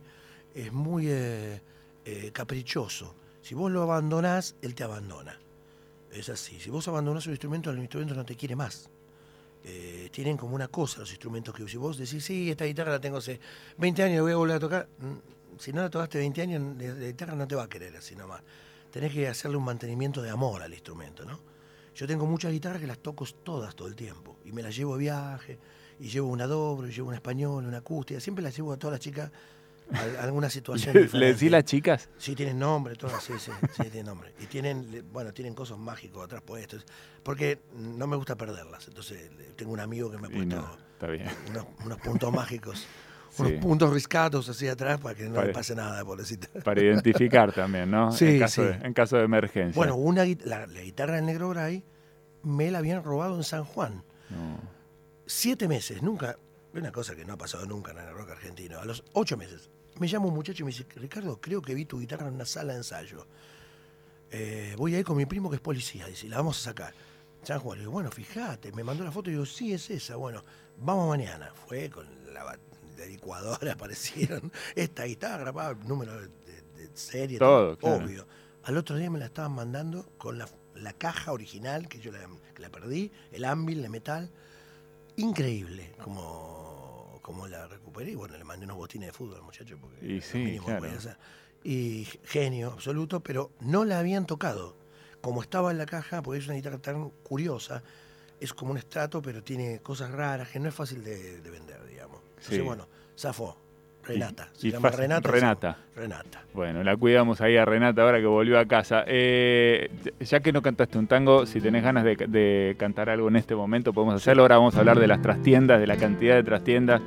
es 0.54 0.72
muy 0.72 1.08
eh, 1.10 1.60
eh, 2.06 2.30
caprichoso. 2.32 3.14
Si 3.42 3.54
vos 3.54 3.70
lo 3.70 3.82
abandonás, 3.82 4.56
él 4.62 4.74
te 4.74 4.84
abandona. 4.84 5.38
Es 6.18 6.28
así. 6.28 6.58
Si 6.58 6.68
vos 6.68 6.86
abandonás 6.88 7.26
un 7.26 7.32
instrumento, 7.32 7.70
el 7.70 7.78
instrumento 7.78 8.14
no 8.14 8.24
te 8.24 8.34
quiere 8.34 8.56
más. 8.56 8.90
Eh, 9.64 10.08
tienen 10.12 10.36
como 10.36 10.54
una 10.54 10.66
cosa 10.68 11.00
los 11.00 11.10
instrumentos 11.10 11.54
que 11.54 11.68
si 11.68 11.76
vos 11.76 11.96
decís, 11.96 12.24
sí, 12.24 12.50
esta 12.50 12.64
guitarra 12.64 12.92
la 12.92 13.00
tengo 13.00 13.18
hace 13.18 13.38
20 13.76 14.02
años, 14.02 14.16
la 14.16 14.22
voy 14.22 14.32
a 14.32 14.36
volver 14.36 14.56
a 14.56 14.60
tocar. 14.60 14.88
mm, 14.98 15.58
Si 15.60 15.72
no 15.72 15.82
la 15.82 15.90
tocaste 15.90 16.18
20 16.18 16.42
años, 16.42 16.62
la 16.76 17.06
guitarra 17.06 17.34
no 17.34 17.46
te 17.46 17.54
va 17.54 17.64
a 17.64 17.68
querer 17.68 17.96
así 17.96 18.16
nomás. 18.16 18.42
Tenés 18.90 19.12
que 19.12 19.28
hacerle 19.28 19.56
un 19.56 19.64
mantenimiento 19.64 20.22
de 20.22 20.30
amor 20.30 20.62
al 20.62 20.72
instrumento, 20.72 21.24
¿no? 21.24 21.38
Yo 21.94 22.06
tengo 22.06 22.26
muchas 22.26 22.52
guitarras 22.52 22.80
que 22.80 22.86
las 22.86 22.98
toco 22.98 23.24
todas 23.44 23.74
todo 23.74 23.88
el 23.88 23.94
tiempo. 23.96 24.38
Y 24.44 24.52
me 24.52 24.62
las 24.62 24.76
llevo 24.76 24.94
de 24.94 25.00
viaje, 25.00 25.58
y 26.00 26.08
llevo 26.08 26.28
una 26.28 26.46
doble, 26.46 26.90
y 26.90 26.92
llevo 26.94 27.08
una 27.08 27.16
española, 27.16 27.68
una 27.68 27.78
acústica. 27.78 28.20
Siempre 28.20 28.42
las 28.42 28.56
llevo 28.56 28.72
a 28.72 28.76
todas 28.76 28.92
las 28.94 29.00
chicas 29.00 29.30
a, 29.30 29.30
a 29.30 29.32
alguna 30.20 30.50
situación 30.50 30.94
¿Le, 31.12 31.32
decís 31.32 31.50
las 31.50 31.64
chicas? 31.64 32.08
Sí, 32.18 32.34
tienen 32.34 32.58
nombre, 32.58 32.94
todas, 32.96 33.22
sí, 33.22 33.32
sí, 33.38 33.50
sí, 33.74 33.82
tienen 33.84 34.06
nombre. 34.06 34.34
Y 34.40 34.46
tienen, 34.46 35.04
bueno, 35.12 35.32
tienen 35.32 35.54
cosas 35.54 35.78
mágicos 35.78 36.24
atrás 36.24 36.42
puestos. 36.42 36.84
Porque 37.22 37.60
no 37.74 38.06
me 38.06 38.16
gusta 38.16 38.36
perderlas. 38.36 38.88
Entonces, 38.88 39.30
tengo 39.56 39.72
un 39.72 39.80
amigo 39.80 40.10
que 40.10 40.18
me 40.18 40.28
ha 40.28 40.30
puesto 40.30 40.56
no, 40.56 40.76
está 40.92 41.06
bien. 41.08 41.28
unos, 41.50 41.66
unos 41.84 41.98
puntos 42.00 42.32
mágicos, 42.32 42.86
Sí. 43.30 43.42
unos 43.42 43.62
puntos 43.62 43.92
riscados 43.92 44.48
así 44.48 44.66
atrás 44.68 44.98
para 45.00 45.14
que 45.14 45.28
no 45.28 45.42
le 45.44 45.52
pase 45.52 45.74
nada, 45.74 46.02
pobrecita. 46.04 46.48
Para 46.64 46.82
identificar 46.82 47.52
también, 47.52 47.90
¿no? 47.90 48.10
Sí, 48.12 48.26
en, 48.26 48.38
caso 48.38 48.62
sí. 48.62 48.68
de, 48.68 48.86
en 48.86 48.94
caso 48.94 49.16
de 49.18 49.24
emergencia. 49.24 49.78
Bueno, 49.78 49.96
una, 49.96 50.24
la, 50.44 50.66
la 50.66 50.80
guitarra 50.80 51.16
del 51.16 51.26
Negro 51.26 51.50
Bray 51.50 51.84
me 52.42 52.70
la 52.70 52.78
habían 52.78 53.04
robado 53.04 53.36
en 53.36 53.44
San 53.44 53.64
Juan. 53.64 54.02
No. 54.30 54.58
Siete 55.26 55.68
meses, 55.68 56.02
nunca, 56.02 56.38
una 56.72 56.90
cosa 56.90 57.14
que 57.14 57.24
no 57.24 57.34
ha 57.34 57.36
pasado 57.36 57.66
nunca 57.66 57.92
en 57.92 57.98
el 57.98 58.14
rock 58.14 58.30
argentino. 58.30 58.78
A 58.80 58.84
los 58.84 59.04
ocho 59.12 59.36
meses, 59.36 59.70
me 59.98 60.08
llama 60.08 60.26
un 60.26 60.34
muchacho 60.34 60.62
y 60.62 60.66
me 60.66 60.70
dice, 60.70 60.86
Ricardo, 60.96 61.40
creo 61.40 61.60
que 61.62 61.74
vi 61.74 61.84
tu 61.84 61.98
guitarra 61.98 62.28
en 62.28 62.34
una 62.34 62.44
sala 62.44 62.72
de 62.72 62.78
ensayo. 62.78 63.26
eh, 64.30 64.74
voy 64.76 64.94
a 64.94 64.98
ir 64.98 65.04
con 65.04 65.16
mi 65.16 65.26
primo 65.26 65.48
que 65.48 65.56
es 65.56 65.62
policía, 65.62 66.06
dice, 66.06 66.28
la 66.28 66.36
vamos 66.36 66.58
a 66.60 66.70
sacar. 66.70 66.94
San 67.42 67.60
Juan, 67.60 67.78
le 67.78 67.82
digo, 67.82 67.92
bueno, 67.92 68.10
fíjate, 68.10 68.72
me 68.72 68.84
mandó 68.84 69.04
la 69.04 69.12
foto 69.12 69.30
y 69.30 69.34
digo, 69.34 69.46
sí, 69.46 69.72
es 69.72 69.88
esa, 69.90 70.16
bueno, 70.16 70.44
vamos 70.78 71.08
mañana. 71.08 71.52
Fue 71.66 71.88
con 71.88 72.06
la, 72.32 72.58
licuadora, 73.06 73.72
aparecieron, 73.74 74.52
esta 74.74 75.04
guitarra 75.04 75.38
grabada, 75.38 75.74
número 75.86 76.20
de, 76.20 76.28
serie, 76.94 77.38
Todo, 77.38 77.78
claro. 77.78 78.04
obvio. 78.04 78.26
Al 78.64 78.76
otro 78.76 78.96
día 78.96 79.08
me 79.10 79.18
la 79.18 79.26
estaban 79.26 79.52
mandando 79.52 80.10
con 80.18 80.36
la, 80.36 80.48
la 80.74 80.92
caja 80.92 81.32
original, 81.32 81.88
que 81.88 82.00
yo 82.00 82.10
la, 82.10 82.28
que 82.54 82.60
la 82.60 82.70
perdí, 82.70 83.12
el 83.30 83.44
ámbil 83.44 83.82
de 83.82 83.88
metal, 83.88 84.30
increíble 85.16 85.92
como, 86.02 86.57
como 87.28 87.46
la 87.46 87.68
recuperé. 87.68 88.12
Y 88.12 88.14
bueno, 88.14 88.38
le 88.38 88.44
mandé 88.44 88.64
unos 88.64 88.78
botines 88.78 89.08
de 89.08 89.12
fútbol 89.12 89.36
al 89.36 89.42
muchacho, 89.42 89.76
porque 89.78 90.14
Y 90.14 90.22
sí, 90.22 90.58
claro. 90.64 90.80
podía 90.80 90.96
hacer. 90.96 91.18
Y 91.62 92.08
genio 92.24 92.72
absoluto, 92.72 93.20
pero 93.22 93.50
no 93.60 93.84
la 93.84 93.98
habían 93.98 94.24
tocado. 94.26 94.76
Como 95.20 95.42
estaba 95.42 95.70
en 95.70 95.76
la 95.76 95.84
caja, 95.84 96.22
porque 96.22 96.38
es 96.40 96.46
una 96.46 96.54
guitarra 96.54 96.78
tan 96.78 97.10
curiosa, 97.22 97.82
es 98.40 98.54
como 98.54 98.70
un 98.70 98.78
estrato, 98.78 99.20
pero 99.20 99.44
tiene 99.44 99.80
cosas 99.82 100.10
raras 100.10 100.48
que 100.48 100.58
no 100.58 100.70
es 100.70 100.74
fácil 100.74 101.04
de, 101.04 101.42
de 101.42 101.50
vender, 101.50 101.84
digamos. 101.86 102.22
Entonces, 102.30 102.56
Sí. 102.56 102.60
bueno, 102.62 102.88
zafó. 103.18 103.58
Renata. 104.08 104.48
Y- 104.56 104.60
Se 104.60 104.68
y 104.68 104.70
llama 104.72 104.88
fácil, 104.90 105.00
Renata. 105.02 105.28
Renata. 105.30 105.76
Renata. 105.96 106.42
Bueno, 106.54 106.82
la 106.82 106.96
cuidamos 106.96 107.40
ahí 107.40 107.56
a 107.56 107.64
Renata 107.64 108.02
ahora 108.02 108.18
que 108.18 108.26
volvió 108.26 108.58
a 108.58 108.66
casa. 108.66 109.04
Eh, 109.06 109.90
ya 110.20 110.40
que 110.40 110.52
no 110.52 110.62
cantaste 110.62 110.98
un 110.98 111.06
tango, 111.06 111.46
si 111.46 111.60
tenés 111.60 111.82
ganas 111.84 112.04
de, 112.04 112.16
de 112.16 112.74
cantar 112.78 113.10
algo 113.10 113.28
en 113.28 113.36
este 113.36 113.54
momento, 113.54 113.92
podemos 113.92 114.16
hacerlo. 114.16 114.42
Ahora 114.42 114.56
vamos 114.56 114.76
a 114.76 114.80
hablar 114.80 114.98
de 114.98 115.06
las 115.06 115.22
trastiendas, 115.22 115.78
de 115.80 115.86
la 115.86 115.96
cantidad 115.96 116.34
de 116.34 116.42
trastiendas 116.42 117.00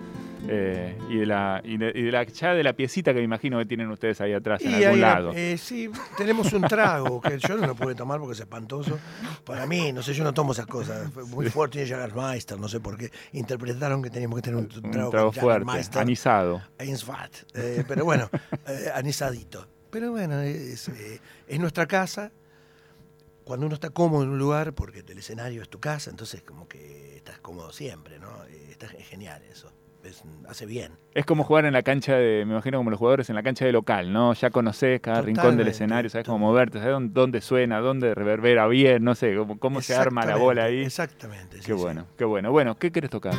eh, 0.48 0.98
y, 1.10 1.18
de 1.18 1.26
la, 1.26 1.62
y, 1.64 1.78
de, 1.78 1.92
y 1.96 2.02
de 2.04 2.12
la 2.12 2.24
ya 2.24 2.54
de 2.54 2.64
la 2.64 2.74
piecita 2.74 3.14
que 3.14 3.20
me 3.20 3.26
imagino 3.26 3.58
que 3.60 3.66
tienen 3.66 3.90
ustedes 3.92 4.20
ahí 4.22 4.34
atrás 4.34 4.62
en 4.64 4.72
Y 4.72 4.84
algún 4.84 5.02
lado. 5.02 5.32
eh, 5.36 5.58
sí, 5.58 5.90
tenemos 6.18 6.52
un 6.54 6.64
trago 6.64 7.22
que 7.22 7.38
yo 7.40 7.58
no 7.58 7.68
lo 7.68 7.76
pude 7.76 7.96
tomar 7.96 8.20
porque 8.20 8.34
es 8.34 8.40
espantoso. 8.40 8.98
Para 9.46 9.66
mí, 9.66 9.92
no 9.94 10.02
sé, 10.04 10.14
yo 10.14 10.24
no 10.24 10.34
tomo 10.34 10.54
esas 10.54 10.66
cosas. 10.68 11.14
Muy 11.28 11.50
fuerte 11.50 11.86
tiene 11.86 11.90
Jagermeister, 11.90 12.60
no 12.60 12.68
sé 12.68 12.80
por 12.80 12.98
qué. 12.98 13.12
Interpretaron 13.34 14.02
que 14.02 14.10
teníamos 14.10 14.38
que 14.38 14.42
tener 14.44 14.58
un, 14.58 14.70
un 14.84 14.92
trago, 14.92 15.10
trago 15.12 15.32
con 15.32 15.42
fuerte, 15.42 15.66
Jägermeister. 15.66 16.02
anisado. 16.02 16.62
Eh, 17.54 17.84
pero 17.88 18.04
bueno, 18.06 18.30
eh, 18.68 18.90
anisadito. 18.94 19.68
Pero 19.92 20.12
bueno, 20.12 20.40
es, 20.42 20.88
eh, 20.90 21.20
es 21.48 21.60
nuestra 21.60 21.86
casa. 21.86 22.32
Cuando 23.44 23.66
uno 23.66 23.76
está 23.76 23.90
cómodo 23.90 24.24
en 24.24 24.30
un 24.30 24.38
lugar, 24.40 24.74
porque 24.74 25.04
el 25.06 25.18
escenario 25.18 25.62
es 25.62 25.70
tu 25.70 25.80
casa, 25.80 26.10
entonces 26.10 26.42
como 26.44 26.68
que 26.68 27.18
estás 27.18 27.40
cómodo 27.40 27.74
siempre, 27.74 28.20
¿no? 28.20 28.30
Eh, 28.46 28.68
está 28.70 28.86
es 28.86 29.08
genial 29.08 29.42
eso. 29.52 29.74
Es- 30.04 30.24
hace 30.48 30.66
bien. 30.66 30.94
Es 31.14 31.26
como 31.26 31.44
jugar 31.44 31.66
en 31.66 31.74
la 31.74 31.84
cancha 31.84 32.16
de, 32.16 32.44
me 32.46 32.54
imagino 32.54 32.78
como 32.80 32.90
los 32.90 32.98
jugadores 33.00 33.30
en 33.30 33.36
la 33.36 33.44
cancha 33.44 33.66
de 33.66 33.72
local, 33.72 34.12
¿no? 34.12 34.34
Ya 34.34 34.50
conocés 34.50 35.00
cada 35.02 35.22
rincón 35.22 35.58
del 35.58 35.68
escenario, 35.68 36.10
sabés 36.10 36.26
cómo 36.28 36.40
moverte, 36.40 36.80
sabés 36.80 36.94
dónde, 36.94 37.14
dónde 37.14 37.42
suena, 37.42 37.80
dónde 37.80 38.16
reverbera 38.16 38.68
bien, 38.68 39.04
no 39.04 39.14
sé, 39.16 39.36
cómo, 39.36 39.60
cómo 39.60 39.82
se 39.82 39.96
arma 39.96 40.26
la 40.26 40.38
bola 40.38 40.64
ahí. 40.66 40.82
Exactamente. 40.84 41.58
sí, 41.58 41.64
Qué 41.68 41.74
sí. 41.76 41.80
bueno, 41.80 42.08
qué 42.18 42.26
bueno. 42.26 42.52
Bueno, 42.52 42.76
¿qué 42.78 42.92
querés 42.92 43.10
tocar? 43.12 43.34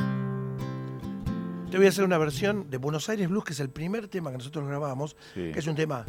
Te 1.71 1.79
voy 1.79 1.87
a 1.87 1.89
hacer 1.89 2.05
una 2.05 2.19
versión 2.19 2.69
de 2.71 2.77
Buenos 2.77 3.09
Aires 3.09 3.29
Blues, 3.29 3.45
que 3.45 3.53
es 3.55 3.61
el 3.61 3.71
primer 3.71 4.07
tema 4.09 4.31
que 4.31 4.37
nosotros 4.39 4.67
grabamos, 4.69 5.17
Sí. 5.35 5.51
que 5.53 5.59
es 5.59 5.67
un 5.67 5.75
tema. 5.75 6.05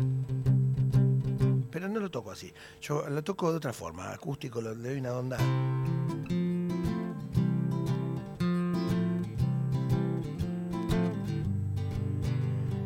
Pero 1.71 1.87
no 1.87 1.99
lo 1.99 2.11
toco 2.11 2.31
así. 2.31 2.53
Yo 2.81 3.07
lo 3.09 3.23
toco 3.23 3.49
de 3.49 3.57
otra 3.57 3.73
forma, 3.73 4.11
acústico, 4.11 4.61
le 4.61 4.75
doy 4.75 4.99
una 4.99 5.13
onda. 5.13 5.37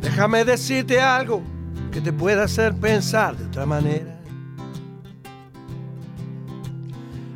Déjame 0.10 0.46
decirte 0.46 1.02
algo 1.02 1.42
que 1.92 2.00
te 2.00 2.14
pueda 2.14 2.46
hacer 2.46 2.74
pensar 2.74 3.36
de 3.36 3.44
otra 3.44 3.66
manera. 3.66 4.18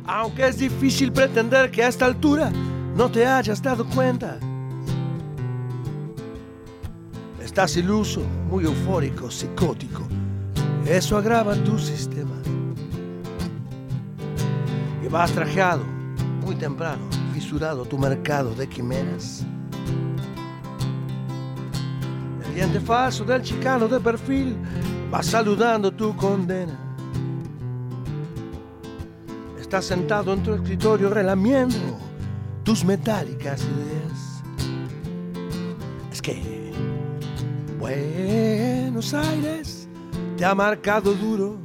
Aunque 0.06 0.48
es 0.48 0.56
difícil 0.56 1.12
pretender 1.12 1.70
que 1.70 1.84
a 1.84 1.88
esta 1.88 2.06
altura 2.06 2.50
no 2.96 3.10
te 3.10 3.26
hayas 3.26 3.60
dado 3.60 3.84
cuenta. 3.84 4.38
Estás 7.44 7.76
iluso, 7.76 8.22
muy 8.48 8.64
eufórico, 8.64 9.30
psicótico. 9.30 10.04
Eso 10.86 11.18
agrava 11.18 11.54
tu 11.54 11.78
sistema. 11.78 12.40
Y 15.04 15.08
vas 15.08 15.30
trajeado 15.30 15.84
muy 16.42 16.54
temprano, 16.54 17.02
fisurado 17.34 17.84
tu 17.84 17.98
mercado 17.98 18.54
de 18.54 18.66
quimeras. 18.66 19.44
El 22.62 22.70
diente 22.70 22.86
falso 22.86 23.24
del 23.24 23.42
chicano 23.42 23.88
de 23.88 23.98
perfil 23.98 24.56
va 25.12 25.20
saludando 25.20 25.90
tu 25.90 26.14
condena. 26.16 26.78
Estás 29.60 29.86
sentado 29.86 30.32
en 30.32 30.44
tu 30.44 30.54
escritorio 30.54 31.10
relamiendo 31.10 31.98
tus 32.62 32.84
metálicas 32.84 33.64
ideas. 33.64 34.44
Es 36.12 36.22
que 36.22 36.72
Buenos 37.80 39.12
Aires 39.12 39.88
te 40.36 40.44
ha 40.44 40.54
marcado 40.54 41.14
duro. 41.14 41.56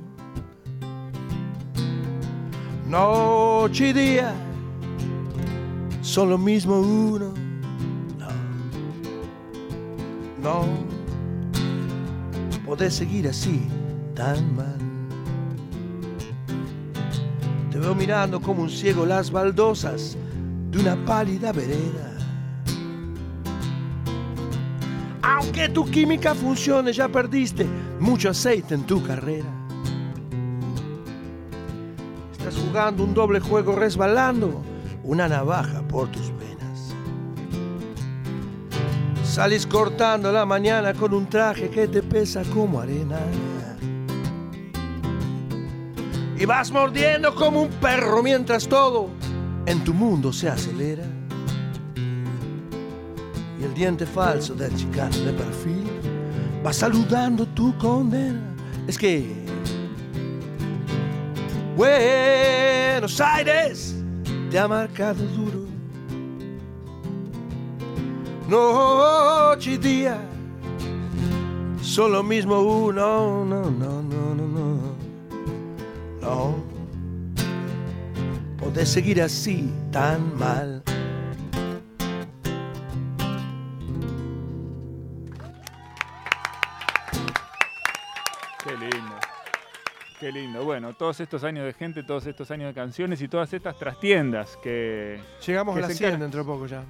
Noche 2.88 3.90
y 3.90 3.94
día 3.94 4.34
son 6.02 6.32
lo 6.32 6.40
mismo 6.40 6.80
uno. 6.80 7.47
No, 10.48 10.64
podés 12.66 12.94
seguir 12.94 13.28
así 13.28 13.68
tan 14.16 14.56
mal. 14.56 14.78
Te 17.70 17.78
veo 17.78 17.94
mirando 17.94 18.40
como 18.40 18.64
un 18.64 18.70
ciego 18.70 19.06
las 19.06 19.30
baldosas 19.30 20.16
de 20.72 20.80
una 20.80 20.96
pálida 21.06 21.52
vereda. 21.52 22.18
Aunque 25.22 25.68
tu 25.68 25.84
química 25.84 26.34
funcione, 26.34 26.94
ya 26.94 27.10
perdiste 27.10 27.68
mucho 28.00 28.30
aceite 28.30 28.74
en 28.74 28.86
tu 28.86 29.04
carrera. 29.04 29.52
Estás 32.32 32.56
jugando 32.56 33.04
un 33.04 33.14
doble 33.14 33.42
juego 33.42 33.76
resbalando 33.76 34.62
una 35.04 35.28
navaja 35.28 35.82
por 35.90 36.08
tus 36.08 36.32
Salís 39.38 39.68
cortando 39.68 40.32
la 40.32 40.48
mañana 40.48 40.96
con 40.96 41.14
un 41.14 41.30
traje 41.30 41.70
que 41.70 41.88
te 41.88 42.02
pesa 42.02 42.42
como 42.56 42.80
arena. 42.80 43.20
Y 46.36 46.44
vas 46.44 46.72
mordiendo 46.72 47.36
como 47.36 47.62
un 47.62 47.70
perro 47.70 48.24
mientras 48.24 48.68
todo 48.68 49.12
en 49.68 49.84
tu 49.84 49.94
mundo 49.94 50.34
se 50.34 50.50
acelera 50.50 51.04
y 53.60 53.64
el 53.64 53.76
diente 53.76 54.08
falso 54.08 54.56
del 54.56 54.76
chicano 54.76 55.16
de 55.18 55.34
perfil 55.34 55.86
va 56.66 56.74
saludando 56.74 57.46
tu 57.46 57.78
condena. 57.78 58.42
Es 58.88 58.98
que 58.98 59.36
Buenos 61.76 63.22
Aires 63.22 63.96
te 64.50 64.58
ha 64.58 64.68
marcado 64.68 65.24
duro. 65.24 65.67
Noche 68.48 69.72
y 69.72 69.78
día 69.78 70.18
son 71.82 72.12
lo 72.14 72.24
mismo 72.24 72.60
uno. 72.62 73.44
No, 73.46 73.70
no, 73.72 74.02
no, 74.02 74.36
no, 74.36 74.48
no. 74.48 74.96
No. 76.22 76.56
Podés 78.58 78.90
seguir 78.90 79.22
así 79.22 79.72
tan 79.92 80.38
mal. 80.38 80.84
Qué 88.64 88.72
lindo. 88.78 89.16
Qué 90.20 90.32
lindo. 90.32 90.64
Bueno, 90.64 90.94
todos 90.96 91.20
estos 91.20 91.44
años 91.44 91.66
de 91.66 91.74
gente, 91.74 92.04
todos 92.04 92.26
estos 92.26 92.50
años 92.52 92.68
de 92.68 92.74
canciones 92.74 93.22
y 93.22 93.28
todas 93.28 93.54
estas 93.54 93.78
trastiendas 93.78 94.58
que 94.64 95.20
Llegamos 95.46 95.76
Que 95.76 95.80
a 95.80 95.82
la 95.84 95.88
se 95.90 95.96
100 95.96 96.10
encarga- 96.14 96.20
dentro 96.24 96.40
de 96.42 96.46
poco 96.46 96.66
ya. 96.66 96.84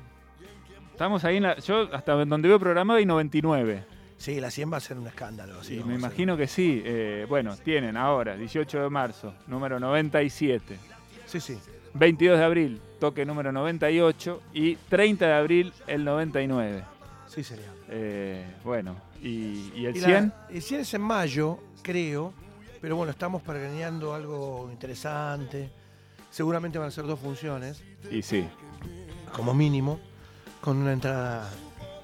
Estamos 0.97 1.23
ahí 1.25 1.37
en 1.37 1.43
la. 1.43 1.59
Yo 1.59 1.93
hasta 1.93 2.13
donde 2.13 2.47
veo 2.47 2.59
programado 2.59 2.97
hay 2.97 3.05
99. 3.05 3.83
Sí, 4.17 4.39
la 4.41 4.49
100 4.49 4.73
va 4.73 4.77
a 4.77 4.79
ser 4.79 4.97
un 4.97 5.05
escándalo. 5.05 5.63
sí, 5.63 5.79
me 5.85 5.93
imagino 5.93 6.35
que 6.35 6.47
sí. 6.47 6.81
Eh, 6.83 7.27
bueno, 7.29 7.55
tienen 7.55 7.95
ahora, 7.95 8.35
18 8.35 8.81
de 8.81 8.89
marzo, 8.89 9.35
número 9.45 9.79
97. 9.79 10.75
Sí, 11.27 11.39
sí. 11.39 11.59
22 11.93 12.39
de 12.39 12.43
abril, 12.43 12.81
toque 12.99 13.25
número 13.25 13.51
98. 13.51 14.41
Y 14.55 14.75
30 14.75 15.27
de 15.27 15.33
abril, 15.33 15.73
el 15.85 16.03
99. 16.03 16.83
Sí, 17.27 17.43
señor. 17.43 17.65
Eh, 17.89 18.43
bueno, 18.63 18.95
y, 19.21 19.71
y 19.75 19.85
el 19.85 19.95
Y 19.95 19.99
100. 19.99 20.27
La, 20.29 20.47
el 20.49 20.61
100 20.63 20.81
es 20.81 20.93
en 20.95 21.01
mayo, 21.01 21.59
creo. 21.83 22.33
Pero 22.81 22.95
bueno, 22.95 23.11
estamos 23.11 23.43
planeando 23.43 24.15
algo 24.15 24.67
interesante. 24.71 25.69
Seguramente 26.31 26.79
van 26.79 26.87
a 26.87 26.91
ser 26.91 27.05
dos 27.05 27.19
funciones, 27.19 27.83
Y 28.09 28.23
sí. 28.23 28.47
como 29.31 29.53
mínimo, 29.53 29.99
con 30.61 30.77
una 30.77 30.93
entrada 30.93 31.49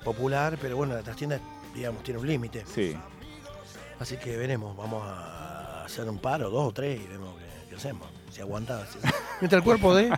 popular. 0.03 0.57
Pero 0.61 0.77
bueno, 0.77 0.93
la 0.93 1.01
trastienda, 1.03 1.39
digamos, 1.75 2.03
tiene 2.03 2.19
un 2.19 2.27
límite. 2.27 2.63
Sí. 2.65 2.95
Así 3.99 4.17
que 4.17 4.35
veremos. 4.37 4.75
Vamos 4.75 5.03
a 5.05 5.85
hacer 5.85 6.07
un 6.09 6.17
paro, 6.19 6.49
dos 6.49 6.69
o 6.69 6.71
tres, 6.73 6.99
y 7.03 7.07
vemos 7.07 7.35
qué, 7.37 7.69
qué 7.69 7.75
hacemos. 7.75 8.07
Si 8.31 8.41
aguantaba. 8.41 8.85
si- 8.87 8.97
Mientras 9.41 9.59
el 9.59 9.63
cuerpo 9.63 9.95
de. 9.95 10.11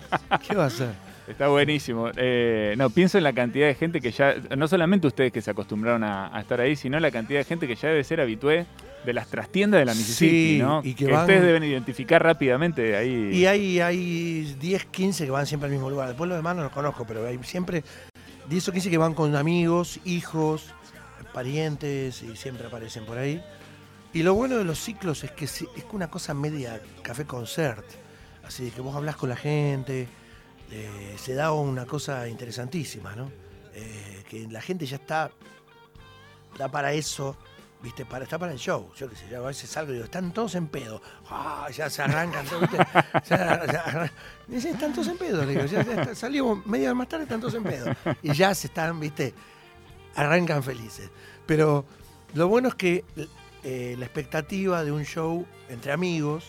¿Qué 0.48 0.56
va 0.56 0.64
a 0.66 0.68
hacer? 0.68 0.94
Está 1.28 1.48
buenísimo. 1.48 2.10
Eh, 2.16 2.76
no, 2.78 2.92
pienso 2.92 3.18
en 3.18 3.24
la 3.24 3.34
cantidad 3.34 3.66
de 3.66 3.74
gente 3.74 4.00
que 4.00 4.12
ya, 4.12 4.36
no 4.56 4.68
solamente 4.68 5.08
ustedes 5.08 5.32
que 5.32 5.42
se 5.42 5.50
acostumbraron 5.50 6.04
a, 6.04 6.36
a 6.36 6.40
estar 6.40 6.62
ahí, 6.62 6.76
sino 6.76 7.00
la 7.00 7.10
cantidad 7.10 7.40
de 7.40 7.46
gente 7.46 7.68
que 7.68 7.76
ya 7.76 7.90
debe 7.90 8.04
ser 8.04 8.22
habitué 8.22 8.68
de 9.04 9.14
las 9.14 9.28
trastiendas 9.28 9.80
de 9.80 9.86
la 9.86 9.94
Mississippi, 9.96 10.58
Sí, 10.58 10.60
¿no? 10.62 10.82
y 10.84 10.94
que 10.94 11.08
van- 11.08 11.22
ustedes 11.22 11.42
deben 11.42 11.64
identificar 11.64 12.22
rápidamente 12.24 12.96
ahí. 12.96 13.32
Y 13.34 13.46
hay, 13.48 13.80
hay 13.80 14.56
10, 14.60 14.86
15 14.86 15.26
que 15.26 15.32
van 15.32 15.48
siempre 15.48 15.66
al 15.66 15.72
mismo 15.74 15.90
lugar. 15.90 16.10
Después 16.10 16.28
los 16.30 16.38
demás 16.38 16.56
no 16.56 16.62
los 16.64 16.72
conozco, 16.72 17.06
pero 17.08 17.26
hay 17.26 17.40
siempre 17.44 17.84
10 18.50 18.70
o 18.70 18.72
15 18.72 18.90
que 18.90 18.98
van 18.98 19.14
con 19.14 19.36
amigos, 19.36 20.00
hijos, 20.06 20.74
parientes 21.34 22.24
y 22.24 22.36
siempre 22.36 22.68
aparecen 22.68 23.06
por 23.06 23.18
ahí. 23.18 23.44
Y 24.14 24.24
lo 24.24 24.34
bueno 24.34 24.58
de 24.58 24.64
los 24.64 24.80
ciclos 24.80 25.24
es 25.24 25.32
que 25.32 25.46
es 25.46 25.66
una 25.92 26.10
cosa 26.10 26.34
media 26.34 26.82
café 27.02 27.26
concert. 27.26 27.86
Así 28.44 28.72
que 28.72 28.80
vos 28.82 28.96
hablas 28.96 29.16
con 29.18 29.30
la 29.30 29.36
gente, 29.36 30.08
eh, 30.72 31.16
se 31.18 31.34
da 31.34 31.52
una 31.52 31.86
cosa 31.86 32.28
interesantísima, 32.28 33.16
¿no? 33.16 33.32
Eh, 33.74 34.24
que 34.30 34.48
la 34.48 34.62
gente 34.62 34.86
ya 34.86 34.96
está, 34.98 35.32
está 36.54 36.70
para 36.70 36.94
eso, 36.94 37.36
¿viste? 37.86 38.04
Para, 38.06 38.24
está 38.24 38.38
para 38.40 38.52
el 38.52 38.58
show. 38.58 38.90
Yo 38.98 39.08
qué 39.08 39.16
sé, 39.16 39.30
yo 39.30 39.44
a 39.44 39.48
veces 39.48 39.70
salgo 39.70 39.92
y 39.92 39.94
digo, 39.94 40.06
están 40.06 40.34
todos 40.34 40.56
en 40.56 40.68
pedo. 40.68 41.02
Ah, 41.30 41.68
ya 41.72 41.88
se 41.90 42.02
arrancan, 42.02 42.44
¿viste? 42.60 42.78
Ya- 43.30 43.66
ya 43.66 44.12
dicen, 44.48 44.74
están 44.74 44.92
todos 44.92 45.08
en 45.08 45.18
pedo. 45.18 45.46
Le 45.46 45.52
digo, 45.54 45.66
ya, 45.66 46.16
salimos 46.16 46.66
media 46.66 46.90
hora 46.90 46.96
más 46.96 47.08
tarde, 47.08 47.24
están 47.24 47.40
todos 47.40 47.54
en 47.54 47.64
pedo. 47.64 47.94
Y 48.24 48.34
ya 48.34 48.54
se 48.56 48.68
están, 48.68 49.00
¿viste? 49.00 49.34
Arrancan 50.16 50.64
felices. 50.64 51.10
Pero 51.46 51.86
lo 52.34 52.48
bueno 52.48 52.70
es 52.70 52.76
que 52.76 53.06
eh, 53.64 53.96
la 54.00 54.06
expectativa 54.06 54.84
de 54.84 54.92
un 54.92 55.04
show 55.06 55.46
entre 55.70 55.92
amigos, 55.92 56.46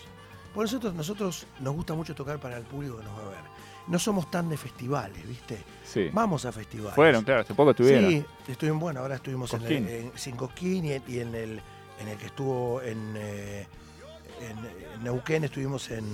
por 0.55 0.65
nosotros, 0.65 0.95
nosotros 0.95 1.47
nos 1.61 1.75
gusta 1.75 1.95
mucho 1.95 2.15
tocar 2.15 2.39
para 2.39 2.57
el 2.57 2.65
público 2.65 2.97
que 2.97 3.05
nos 3.05 3.13
va 3.19 3.23
a 3.27 3.29
ver. 3.31 3.56
No 3.89 3.99
somos 3.99 4.31
tan 4.31 4.49
de 4.49 4.57
festivales, 4.57 5.27
¿viste? 5.27 5.59
Sí. 5.85 6.11
Vamos 6.13 6.45
a 6.45 6.53
festivales. 6.53 6.95
Fueron, 6.95 7.23
claro, 7.25 7.43
hace 7.43 7.55
poco 7.55 7.71
estuvieron. 7.71 8.11
Sí, 8.11 8.25
estuvimos, 8.49 8.81
bueno, 8.81 9.01
ahora 9.01 9.15
estuvimos 9.17 9.53
en, 9.55 9.63
el, 9.65 9.73
en 9.89 10.13
sin 10.17 10.35
Cosquín 10.37 10.85
y, 10.87 10.93
en- 10.93 11.03
y 11.07 11.19
en 11.21 11.35
el 11.35 11.61
en 11.99 12.09
el 12.09 12.19
que 12.19 12.27
estuvo 12.27 12.83
en, 12.83 13.15
eh, 13.17 13.67
en- 14.43 14.93
en 14.97 15.05
Neuquén, 15.05 15.45
estuvimos 15.45 15.91
en, 15.91 16.05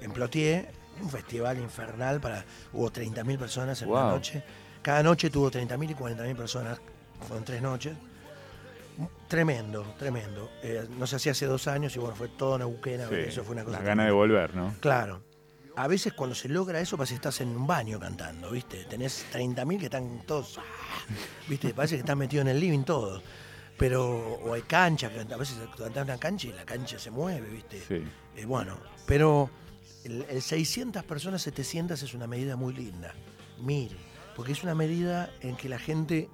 en 0.00 0.10
Plotier, 0.10 0.68
un 1.00 1.08
festival 1.08 1.58
infernal 1.60 2.20
para 2.20 2.44
hubo 2.72 2.90
30.000 2.90 3.38
personas 3.38 3.80
en 3.82 3.90
una 3.90 4.02
Wow. 4.02 4.10
noche. 4.12 4.42
Cada 4.82 5.02
noche 5.04 5.30
tuvo 5.30 5.50
30.000 5.50 5.90
y 5.90 5.94
40.000 5.94 6.34
personas, 6.36 6.80
fueron 7.28 7.44
tres 7.44 7.62
noches. 7.62 7.96
Tremendo, 9.28 9.82
tremendo. 9.98 10.50
Eh, 10.62 10.86
no 10.98 11.06
se 11.06 11.16
hacía 11.16 11.32
hace 11.32 11.46
dos 11.46 11.68
años 11.68 11.94
y 11.96 11.98
bueno, 11.98 12.14
fue 12.16 12.28
todo 12.28 12.56
Neuquén, 12.58 13.00
Sí, 13.08 13.14
eso 13.26 13.44
fue 13.44 13.52
una 13.54 13.64
cosa. 13.64 13.76
Las 13.78 13.86
ganas 13.86 14.06
de 14.06 14.12
volver, 14.12 14.54
¿no? 14.54 14.74
Claro. 14.80 15.22
A 15.76 15.86
veces 15.88 16.14
cuando 16.14 16.34
se 16.34 16.48
logra 16.48 16.80
eso 16.80 16.96
parece 16.96 17.14
que 17.14 17.16
estás 17.16 17.40
en 17.42 17.48
un 17.48 17.66
baño 17.66 18.00
cantando, 18.00 18.50
¿viste? 18.50 18.84
Tenés 18.84 19.26
30.000 19.32 19.78
que 19.78 19.84
están 19.84 20.22
todos. 20.26 20.58
¿viste? 21.48 21.74
Parece 21.74 21.96
que 21.96 22.00
están 22.00 22.18
metidos 22.18 22.46
en 22.46 22.52
el 22.52 22.60
living 22.60 22.84
todos. 22.84 23.22
Pero, 23.76 24.34
o 24.42 24.54
hay 24.54 24.62
cancha, 24.62 25.10
que 25.10 25.20
a 25.32 25.36
veces 25.36 25.58
cantás 25.76 26.04
una 26.04 26.16
cancha 26.16 26.48
y 26.48 26.52
la 26.52 26.64
cancha 26.64 26.98
se 26.98 27.10
mueve, 27.10 27.50
¿viste? 27.50 27.82
Sí. 27.86 28.02
Eh, 28.36 28.46
bueno, 28.46 28.78
pero 29.06 29.50
el, 30.04 30.24
el 30.30 30.40
600 30.40 31.04
personas, 31.04 31.42
700 31.42 32.02
es 32.02 32.14
una 32.14 32.26
medida 32.26 32.56
muy 32.56 32.72
linda. 32.72 33.14
Mire, 33.58 33.96
porque 34.34 34.52
es 34.52 34.62
una 34.62 34.74
medida 34.74 35.30
en 35.40 35.56
que 35.56 35.68
la 35.68 35.78
gente 35.78 36.30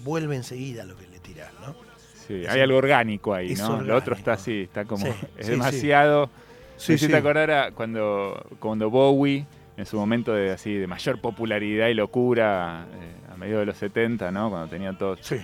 vuelve 0.00 0.36
enseguida 0.36 0.82
a 0.82 0.86
lo 0.86 0.96
que 0.96 1.06
le 1.06 1.18
tirás, 1.18 1.52
¿no? 1.60 1.74
Sí, 2.26 2.42
Es 2.44 2.48
hay 2.48 2.60
algo 2.60 2.78
orgánico 2.78 3.34
ahí, 3.34 3.54
¿no? 3.54 3.80
Lo 3.82 3.96
otro 3.96 4.14
está 4.14 4.34
así, 4.34 4.62
está 4.62 4.84
como. 4.84 5.04
Sí, 5.06 5.12
es 5.36 5.46
sí, 5.46 5.52
demasiado. 5.52 6.26
Sí, 6.26 6.49
Me 6.88 6.94
hiciste 6.94 7.16
acordar 7.16 7.50
a 7.50 7.70
cuando, 7.72 8.46
cuando 8.58 8.90
Bowie, 8.90 9.46
en 9.76 9.86
su 9.86 9.96
momento 9.96 10.32
de 10.34 10.50
así 10.52 10.74
de 10.74 10.86
mayor 10.86 11.20
popularidad 11.20 11.88
y 11.88 11.94
locura, 11.94 12.86
eh, 12.92 13.32
a 13.32 13.36
mediados 13.36 13.62
de 13.62 13.66
los 13.66 13.76
70, 13.78 14.30
¿no? 14.30 14.50
Cuando 14.50 14.68
tenía 14.68 14.92
todo. 14.96 15.16
Sí. 15.20 15.36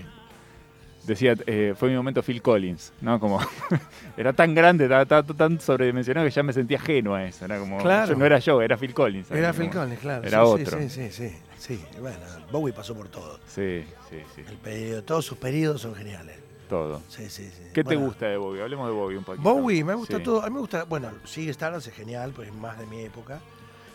Decía, 1.05 1.37
eh, 1.46 1.75
fue 1.77 1.88
mi 1.88 1.94
momento 1.94 2.20
Phil 2.20 2.42
Collins, 2.42 2.92
¿no? 3.01 3.20
Como 3.20 3.38
era 4.16 4.33
tan 4.33 4.55
grande, 4.57 4.85
estaba, 4.85 5.03
estaba 5.03 5.22
tan 5.22 5.61
sobredimensionado 5.61 6.27
que 6.27 6.33
ya 6.33 6.42
me 6.42 6.53
sentía 6.53 6.79
ajeno 6.79 7.14
a 7.14 7.25
eso. 7.25 7.44
Era 7.44 7.61
como, 7.61 7.79
Claro. 7.79 8.12
yo- 8.12 8.18
no 8.18 8.27
era 8.27 8.40
yo, 8.40 8.61
era 8.61 8.77
Phil 8.77 8.92
Collins. 8.92 9.31
Era 9.31 9.53
Como- 9.53 9.62
Phil 9.62 9.70
Collins, 9.72 10.01
claro. 10.01 10.27
Era 10.27 10.38
sí, 10.44 10.44
otro. 10.64 10.79
Sí, 10.81 10.88
sí, 10.90 11.11
sí, 11.12 11.29
sí. 11.29 11.37
Sí, 11.59 11.85
bueno, 12.01 12.18
Bowie 12.51 12.72
pasó 12.75 12.94
por 12.94 13.09
todo. 13.09 13.38
Sí, 13.46 13.85
sí, 14.11 14.18
sí. 14.35 14.42
El 14.49 14.57
periodo, 14.57 15.03
todos 15.05 15.25
sus 15.25 15.38
periodos 15.38 15.81
son 15.83 15.94
geniales. 15.94 16.37
Todo. 16.68 17.00
Sí, 17.09 17.29
sí, 17.31 17.50
sí. 17.50 17.62
¿Qué 17.72 17.85
te 17.85 17.96
gusta 17.96 18.26
de 18.26 18.37
Bowie? 18.37 18.62
Hablemos 18.62 18.88
de 18.88 18.94
Bowie 18.94 19.18
un 19.18 19.24
poquito. 19.24 19.42
Bowie, 19.55 19.85
me 19.85 19.94
gusta 19.94 20.16
Sí. 20.18 20.22
todo. 20.22 20.42
A 20.42 20.48
mí 20.48 20.55
me 20.55 20.61
gusta, 20.61 20.85
bueno, 20.85 21.11
sigue 21.24 21.50
Stardust, 21.52 21.88
es 21.88 21.94
genial, 21.94 22.33
pues 22.35 22.48
es 22.48 22.55
más 22.55 22.79
de 22.79 22.87
mi 22.87 23.00
época. 23.00 23.40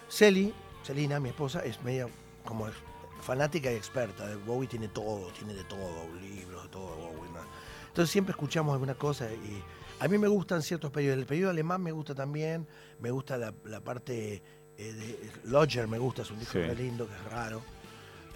Celi, 0.09 0.53
Celina, 0.83 1.19
mi 1.19 1.29
esposa, 1.29 1.63
es 1.63 1.81
media 1.83 2.07
como 2.45 2.67
es 2.67 2.73
fanática 3.21 3.71
y 3.71 3.75
experta. 3.75 4.27
de 4.27 4.35
Bowie 4.35 4.67
tiene 4.67 4.87
todo, 4.87 5.27
tiene 5.31 5.53
de 5.53 5.63
todo, 5.65 6.07
libros, 6.21 6.63
de 6.63 6.69
todo 6.69 6.95
Bowie. 6.95 7.31
¿no? 7.33 7.39
Entonces 7.87 8.09
siempre 8.11 8.31
escuchamos 8.31 8.73
alguna 8.73 8.95
cosa 8.95 9.25
y 9.31 9.61
a 9.99 10.07
mí 10.07 10.17
me 10.17 10.27
gustan 10.27 10.61
ciertos 10.61 10.91
periodos. 10.91 11.19
El 11.19 11.25
periodo 11.25 11.51
alemán 11.51 11.81
me 11.83 11.91
gusta 11.91 12.15
también, 12.15 12.67
me 12.99 13.11
gusta 13.11 13.37
la, 13.37 13.53
la 13.65 13.81
parte 13.81 14.41
eh, 14.77 14.93
de 14.93 15.31
Lodger, 15.43 15.87
me 15.87 15.99
gusta, 15.99 16.21
es 16.23 16.31
un 16.31 16.39
disco 16.39 16.53
Sí. 16.53 16.75
lindo, 16.75 17.07
que 17.07 17.13
es 17.13 17.23
raro. 17.31 17.61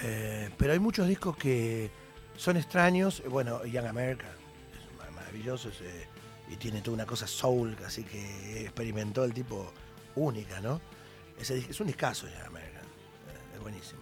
Eh, 0.01 0.49
pero 0.57 0.73
hay 0.73 0.79
muchos 0.79 1.07
discos 1.07 1.35
que 1.37 1.89
son 2.37 2.57
extraños. 2.57 3.23
Bueno, 3.29 3.63
Young 3.65 3.85
America 3.87 4.27
es 4.73 4.97
ma- 4.97 5.11
maravilloso 5.11 5.69
es, 5.69 5.81
eh, 5.81 6.07
y 6.51 6.55
tiene 6.57 6.81
toda 6.81 6.95
una 6.95 7.05
cosa 7.05 7.27
soul, 7.27 7.75
así 7.85 8.03
que 8.03 8.61
experimentó 8.61 9.23
el 9.23 9.33
tipo 9.33 9.71
única, 10.15 10.59
¿no? 10.61 10.79
Ese, 11.39 11.57
dis- 11.59 11.69
es 11.69 11.79
un 11.79 11.87
discazo 11.87 12.27
Young 12.27 12.45
America, 12.47 12.79
eh, 12.79 13.55
es 13.55 13.61
buenísimo. 13.61 14.01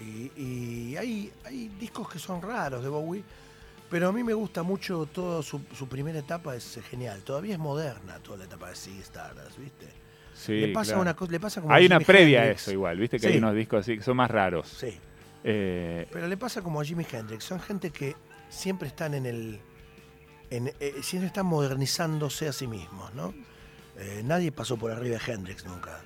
Y, 0.00 0.32
y 0.40 0.96
hay, 0.96 1.32
hay 1.44 1.68
discos 1.78 2.08
que 2.08 2.18
son 2.18 2.40
raros 2.42 2.82
de 2.82 2.88
Bowie, 2.88 3.22
pero 3.90 4.08
a 4.08 4.12
mí 4.12 4.22
me 4.24 4.32
gusta 4.34 4.62
mucho 4.62 5.06
todo 5.12 5.42
su, 5.42 5.60
su 5.76 5.88
primera 5.88 6.18
etapa, 6.18 6.54
es 6.56 6.78
genial. 6.88 7.22
Todavía 7.22 7.54
es 7.54 7.58
moderna 7.58 8.18
toda 8.20 8.38
la 8.38 8.44
etapa 8.44 8.70
de 8.70 8.76
Ziggy 8.76 9.00
Stardust, 9.00 9.58
¿viste? 9.58 9.86
Sí, 10.34 10.52
le 10.60 10.68
pasa 10.68 10.90
claro. 10.92 11.02
una 11.02 11.14
cosa, 11.16 11.32
le 11.32 11.40
pasa 11.40 11.60
como 11.60 11.74
Hay 11.74 11.84
una 11.86 12.00
previa 12.00 12.42
a 12.42 12.46
eso 12.46 12.70
igual, 12.72 12.96
viste 12.98 13.18
que 13.18 13.26
Sí. 13.26 13.32
hay 13.32 13.38
unos 13.38 13.54
discos 13.54 13.80
así 13.80 13.98
que 13.98 14.02
son 14.02 14.16
más 14.16 14.30
raros. 14.30 14.68
Sí. 14.68 14.98
Eh, 15.44 16.06
Pero 16.12 16.28
le 16.28 16.36
pasa 16.36 16.62
como 16.62 16.80
a 16.80 16.84
Jimi 16.84 17.06
Hendrix, 17.10 17.44
son 17.44 17.60
gente 17.60 17.90
que 17.90 18.16
siempre 18.48 18.88
están 18.88 19.14
en 19.14 19.26
el. 19.26 19.60
En, 20.50 20.72
eh, 20.80 20.94
siempre 21.02 21.28
están 21.28 21.46
modernizándose 21.46 22.48
a 22.48 22.52
sí 22.52 22.66
mismos, 22.66 23.14
¿no? 23.14 23.32
Eh, 23.96 24.22
nadie 24.24 24.52
pasó 24.52 24.76
por 24.76 24.90
arriba 24.90 25.18
de 25.18 25.32
Hendrix 25.32 25.64
nunca. 25.64 26.00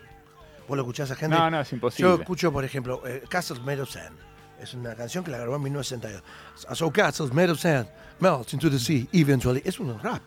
Vos 0.68 0.76
lo 0.76 0.82
escuchás 0.82 1.10
a 1.10 1.14
Hendrix. 1.14 1.38
no, 1.38 1.50
no, 1.50 1.60
es 1.60 1.72
imposible. 1.72 2.10
Yo 2.10 2.20
escucho, 2.20 2.52
por 2.52 2.64
ejemplo, 2.64 3.02
eh, 3.06 3.22
Castles 3.28 3.60
Made 3.62 3.80
of 3.82 3.90
Sand. 3.90 4.16
Es 4.60 4.72
una 4.74 4.94
canción 4.94 5.24
que 5.24 5.30
la 5.30 5.38
grabó 5.38 5.56
en 5.56 5.62
1962. 5.62 6.76
So 6.76 6.90
castles 6.90 7.32
made 7.32 7.50
of 7.50 7.58
sand 7.58 7.88
melt 8.20 8.52
into 8.54 8.70
the 8.70 8.78
sea 8.78 9.06
eventually. 9.12 9.60
Es 9.64 9.80
un 9.80 9.98
rap. 10.00 10.22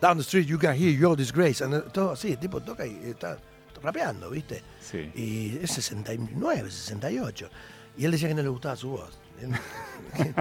Down 0.00 0.18
the 0.18 0.22
street 0.24 0.46
you 0.46 0.58
can 0.58 0.74
hear 0.76 0.90
your 0.90 1.16
disgrace. 1.16 1.62
And, 1.64 1.74
eh, 1.74 1.82
todo 1.92 2.12
así, 2.12 2.32
el 2.32 2.38
tipo 2.38 2.60
toca 2.60 2.84
y 2.86 3.10
está 3.10 3.38
rapeando, 3.80 4.30
¿viste? 4.30 4.62
Sí. 4.80 5.10
Y 5.14 5.58
es 5.62 5.70
69, 5.70 6.70
68. 6.70 7.48
Y 7.96 8.04
él 8.04 8.10
decía 8.10 8.28
que 8.28 8.34
no 8.34 8.42
le 8.42 8.48
gustaba 8.48 8.76
su 8.76 8.90
voz. 8.90 9.18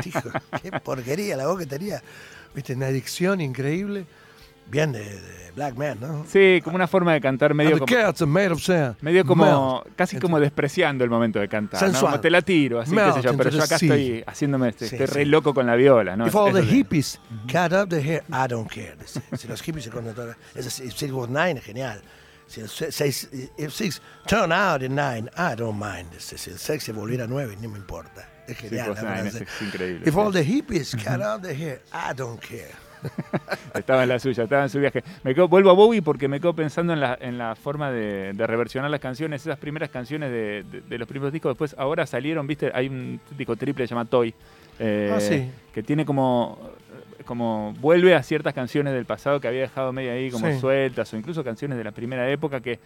Dijo, 0.03 0.21
qué 0.61 0.71
porquería 0.79 1.37
la 1.37 1.47
voz 1.47 1.59
que 1.59 1.65
tenía. 1.65 2.01
Viste, 2.53 2.73
una 2.73 2.87
adicción 2.87 3.41
increíble. 3.41 4.05
Bien 4.65 4.91
de, 4.93 5.03
de 5.03 5.51
Black 5.55 5.75
Man, 5.75 5.97
¿no? 5.99 6.25
Sí, 6.27 6.61
como 6.63 6.75
una 6.77 6.87
forma 6.87 7.13
de 7.13 7.19
cantar 7.19 7.53
medio 7.53 7.79
como, 7.79 7.85
medio 9.01 9.25
como 9.25 9.83
casi 9.95 10.17
como 10.19 10.39
despreciando 10.39 11.03
el 11.03 11.09
momento 11.09 11.39
de 11.39 11.49
cantar. 11.49 11.81
¿no? 11.81 11.87
Sensual. 11.87 12.11
Como 12.13 12.21
te 12.21 12.29
la 12.29 12.41
tiro, 12.41 12.79
así, 12.79 12.95
qué 12.95 13.11
sé 13.13 13.21
yo, 13.21 13.37
pero 13.37 13.49
yo 13.49 13.61
acá 13.61 13.75
estoy 13.75 14.23
haciéndome, 14.25 14.69
este- 14.69 14.87
Sí, 14.87 14.95
estoy 14.95 15.07
re 15.07 15.23
sí. 15.25 15.29
loco 15.29 15.53
con 15.53 15.67
la 15.67 15.75
viola, 15.75 16.15
¿no? 16.15 16.27
If 16.27 16.35
all 16.35 16.53
the 16.53 16.63
hippies 16.63 17.19
cut 17.51 17.73
up 17.73 17.89
the 17.89 18.01
hair, 18.01 18.23
I 18.29 18.47
don't 18.47 18.69
care. 18.71 18.95
Si 19.37 19.47
los 19.47 19.61
hippies 19.61 19.83
se 19.83 19.89
cortan 19.91 20.15
toda 20.15 20.37
Es 20.55 20.63
decir, 20.65 20.85
if 20.85 20.93
six 20.93 21.11
was 21.11 21.29
nine, 21.29 21.57
es 21.57 21.63
genial. 21.65 22.01
Si 22.47 22.61
el 22.61 22.69
se- 22.69 22.91
seis, 22.91 23.29
six 23.69 24.01
turn 24.27 24.51
out 24.51 24.81
in 24.83 24.95
nine, 24.95 25.29
I 25.37 25.55
don't 25.55 25.79
mind. 25.79 26.13
Si 26.19 26.49
el 26.51 26.57
seis 26.59 26.83
se 26.83 26.91
volviera 26.91 27.23
a 27.23 27.27
nueve, 27.27 27.55
no 27.61 27.69
me 27.69 27.77
importa. 27.79 28.29
Es 28.47 28.57
genial. 28.57 28.89
la 28.89 28.95
frase. 28.95 29.43
es 29.43 29.61
increíble. 29.61 30.07
If 30.07 30.15
all 30.17 30.31
the 30.31 30.43
hippies 30.43 30.93
cut 31.03 31.21
up 31.21 31.41
the 31.41 31.53
hair, 31.55 31.81
I 31.93 32.13
don't 32.15 32.39
care. 32.41 32.71
Estaba 33.73 34.03
en 34.03 34.09
la 34.09 34.19
suya, 34.19 34.43
estaba 34.43 34.63
en 34.63 34.69
su 34.69 34.79
viaje. 34.79 35.03
Me 35.23 35.35
quedo, 35.35 35.47
vuelvo 35.49 35.69
a 35.71 35.73
Bowie 35.73 36.01
porque 36.01 36.27
me 36.29 36.39
quedo 36.39 36.53
pensando 36.55 36.93
en 36.93 36.99
la, 37.01 37.17
en 37.19 37.37
la 37.37 37.53
forma 37.55 37.91
de, 37.91 38.31
de 38.33 38.47
reversionar 38.47 38.89
las 38.91 39.01
canciones, 39.01 39.41
esas 39.41 39.57
primeras 39.59 39.89
canciones 39.89 40.31
de, 40.31 40.63
de- 40.69 40.81
de 40.81 40.97
los 40.97 41.07
primeros 41.07 41.33
discos. 41.33 41.51
Después, 41.51 41.75
ahora 41.77 42.05
salieron, 42.05 42.47
viste, 42.47 42.71
hay 42.73 42.87
un 42.87 43.19
disco 43.37 43.55
triple 43.57 43.83
que 43.83 43.87
se 43.87 43.93
llama 43.95 44.05
Toy, 44.05 44.33
eh, 44.79 45.11
Ah, 45.13 45.19
sí. 45.19 45.51
que 45.73 45.83
tiene 45.83 46.05
como, 46.05 46.71
como, 47.23 47.73
vuelve 47.79 48.15
a 48.15 48.23
ciertas 48.23 48.53
canciones 48.53 48.93
del 48.93 49.05
pasado 49.05 49.39
que 49.39 49.47
había 49.47 49.61
dejado 49.61 49.91
medio 49.91 50.11
ahí 50.11 50.29
como 50.31 50.47
Sí. 50.47 50.59
sueltas, 50.59 51.11
o 51.13 51.17
incluso 51.17 51.43
canciones 51.43 51.77
de 51.77 51.83
la 51.83 51.91
primera 51.91 52.29
época 52.29 52.59
que 52.61 52.79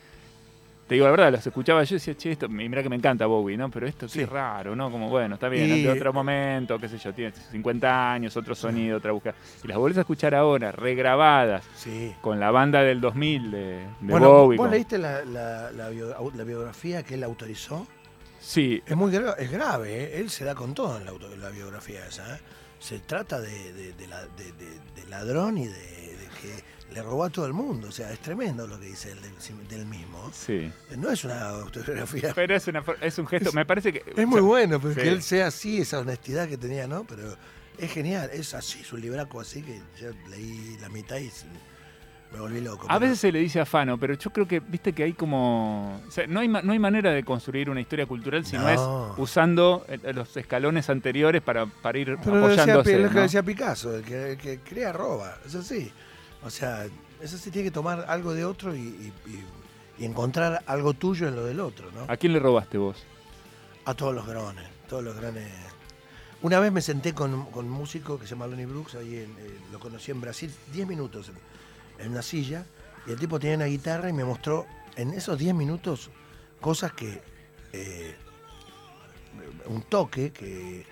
te 0.88 0.93
digo 0.95 1.04
la 1.06 1.12
verdad, 1.12 1.32
los 1.34 1.45
escuchaba 1.45 1.84
yo 1.84 1.95
y 1.95 2.00
decía, 2.00 2.15
che, 2.15 2.32
esto, 2.32 2.47
mira 2.47 2.82
que 2.82 2.88
me 2.88 2.95
encanta 2.95 3.26
Bowie, 3.26 3.58
¿no? 3.58 3.69
Pero 3.69 3.88
esto 3.88 4.08
Sí. 4.08 4.19
qué 4.19 4.26
raro, 4.26 4.73
¿no? 4.73 4.89
Como, 4.89 5.10
bueno, 5.10 5.36
está 5.36 5.50
bien, 5.50 5.67
Y- 5.67 5.71
es 5.80 5.84
de 5.84 5.89
otro 5.91 6.13
momento, 6.13 6.80
qué 6.80 6.88
sé 6.88 6.97
yo, 6.97 7.13
tiene 7.13 7.34
50 7.52 8.13
años, 8.13 8.38
otro 8.38 8.56
sonido, 8.56 8.97
otra 9.00 9.12
búsqueda. 9.12 9.36
Y 9.65 9.67
las 9.67 9.78
volvés 9.78 9.97
a 9.97 10.02
escuchar 10.02 10.34
ahora, 10.34 10.71
regrabadas, 10.71 11.65
Sí. 11.76 12.15
con 12.21 12.39
la 12.39 12.52
banda 12.52 12.84
del 12.84 13.02
2000 13.02 13.52
de, 13.52 13.60
de 13.60 13.86
Bueno, 14.00 14.32
Bowie. 14.32 14.58
¿vos 14.58 14.65
con- 14.67 14.71
leíste 14.71 14.97
la, 14.97 15.26
la- 15.26 15.71
la 15.71 15.89
bio- 15.89 16.15
au- 16.17 16.34
la 16.34 16.43
biografía 16.45 17.04
que 17.04 17.15
él 17.15 17.23
autorizó? 17.26 17.86
Sí, 18.39 18.82
Es 18.86 18.95
muy 18.95 19.12
gra- 19.12 19.36
es 19.38 19.52
grave, 19.52 20.04
¿eh? 20.06 20.19
él 20.21 20.30
se 20.30 20.45
da 20.45 20.56
con 20.56 20.73
todo 20.73 20.97
en 20.97 21.04
la, 21.04 21.12
auto- 21.12 21.34
en 21.34 21.41
la 21.41 21.50
biografía 21.50 22.06
esa. 22.08 22.34
¿eh? 22.34 22.39
Se 22.80 23.00
trata 23.00 23.40
de, 23.42 23.74
de- 23.74 23.94
de 23.94 24.08
la- 24.08 24.26
de- 24.28 24.52
de- 24.54 24.80
de 25.02 25.06
ladrón 25.10 25.58
y 25.58 25.68
de, 25.68 26.18
que 26.42 26.94
le 26.94 27.02
robó 27.02 27.24
a 27.24 27.30
todo 27.30 27.46
el 27.48 27.54
mundo. 27.54 27.88
O 27.90 27.92
sea, 27.92 28.12
es 28.12 28.20
tremendo 28.20 28.68
lo 28.68 28.80
que 28.80 28.86
dice 28.88 29.12
él 29.12 29.20
del, 29.22 29.68
del 29.68 29.86
mismo. 29.86 30.32
sí. 30.34 30.72
No 30.96 31.10
es 31.12 31.24
una 31.24 31.50
autobiografía. 31.50 32.34
Pero 32.36 32.56
es, 32.56 32.68
una, 32.68 32.84
es 33.02 33.18
un 33.18 33.28
gesto, 33.28 33.52
me 33.54 33.66
parece 33.66 33.92
que... 33.92 34.04
Es 34.16 34.28
muy 34.28 34.42
bueno, 34.42 34.80
pero 34.80 34.94
Sí. 34.94 35.02
que 35.02 35.10
él 35.10 35.22
sea 35.24 35.48
así, 35.48 35.80
esa 35.82 36.00
honestidad 36.00 36.48
que 36.48 36.58
tenía, 36.58 36.88
¿no? 36.88 37.04
Pero 37.06 37.36
es 37.78 37.92
genial, 37.92 38.30
es 38.32 38.54
así, 38.54 38.84
su 38.84 38.96
libraco 38.98 39.40
así 39.42 39.62
que 39.63 39.82
yo 40.00 40.10
leí 40.30 40.78
la 40.80 40.90
mitad 40.90 41.18
y 41.18 41.30
me 42.34 42.40
volví 42.40 42.62
loco. 42.62 42.86
A 42.86 42.88
pero- 42.88 43.00
veces 43.00 43.20
se 43.20 43.32
le 43.32 43.40
dice 43.40 43.60
afano, 43.60 43.98
pero 43.98 44.13
yo 44.16 44.30
creo 44.32 44.48
que, 44.48 44.60
viste 44.60 44.94
que 44.94 45.04
hay 45.04 45.13
como... 45.13 46.02
o 46.08 46.12
sea, 46.12 46.28
no, 46.28 46.40
hay, 46.42 46.48
no 46.48 46.72
hay 46.72 46.80
manera 46.80 47.12
de 47.12 47.24
construir 47.24 47.70
una 47.70 47.80
historia 47.82 48.06
cultural 48.06 48.46
si 48.46 48.58
no, 48.58 48.63
No. 48.63 48.70
es 49.13 49.20
usando 49.20 49.86
eh, 49.88 50.00
los 50.13 50.36
escalones 50.38 50.90
anteriores 50.90 51.42
para, 51.42 51.66
para 51.66 51.98
ir 51.98 52.18
Pero 52.24 52.36
lo 52.38 52.48
decía, 52.50 52.63
apoyándose. 52.63 53.00
lo 53.00 53.10
que 53.10 53.16
¿no? 53.16 53.22
decía 53.22 53.44
Picasso, 53.44 53.96
el 53.96 54.04
que, 54.04 54.32
el 54.32 54.38
que 54.38 54.60
crea 54.60 54.92
roba, 54.94 55.38
es 55.46 55.56
así. 55.56 55.92
O 56.44 56.50
sea, 56.50 56.86
eso 57.22 57.38
sí 57.38 57.50
tiene 57.50 57.70
que 57.70 57.72
tomar 57.74 58.06
algo 58.10 58.34
de 58.34 58.46
otro 58.46 58.76
y, 58.76 58.80
y- 58.80 59.13
y- 59.28 59.46
y 60.00 60.06
encontrar 60.06 60.62
algo 60.68 60.94
tuyo 60.94 61.28
en 61.28 61.36
lo 61.36 61.44
del 61.46 61.60
otro, 61.60 61.90
¿no? 61.92 62.06
¿A 62.12 62.18
quién 62.18 62.32
le 62.34 62.40
robaste 62.40 62.78
vos? 62.78 63.04
A 63.86 63.96
todos 63.96 64.13
los 64.13 64.28
grones, 64.28 64.63
todos 64.88 65.04
los 65.04 65.16
grones. 65.16 65.50
Una 66.44 66.60
vez 66.60 66.72
me 66.72 66.82
senté 66.82 67.13
con, 67.16 67.46
con 67.48 67.66
un 67.66 67.72
músico 67.72 68.20
que 68.20 68.28
se 68.28 68.36
llama 68.36 68.46
Lonnie 68.46 68.68
Brooks, 68.68 68.94
ahí 68.94 69.16
en- 69.16 69.32
eh, 69.40 69.58
lo 69.72 69.80
conocí 69.80 70.12
en 70.12 70.22
Brasil, 70.22 70.54
10 70.72 70.88
minutos 70.88 71.32
en, 72.00 72.12
una 72.12 72.22
silla, 72.22 72.66
y 73.06 73.12
el 73.12 73.20
tipo 73.20 73.40
tenía 73.40 73.56
una 73.58 73.66
guitarra 73.66 74.10
y 74.10 74.14
me 74.14 74.24
mostró 74.26 74.66
en 74.96 75.14
esos 75.14 75.38
10 75.38 75.54
minutos 75.56 76.10
cosas 76.60 76.94
que... 76.94 77.22
eh, 77.74 78.16
un 79.68 79.82
toque 79.84 80.32
que... 80.32 80.86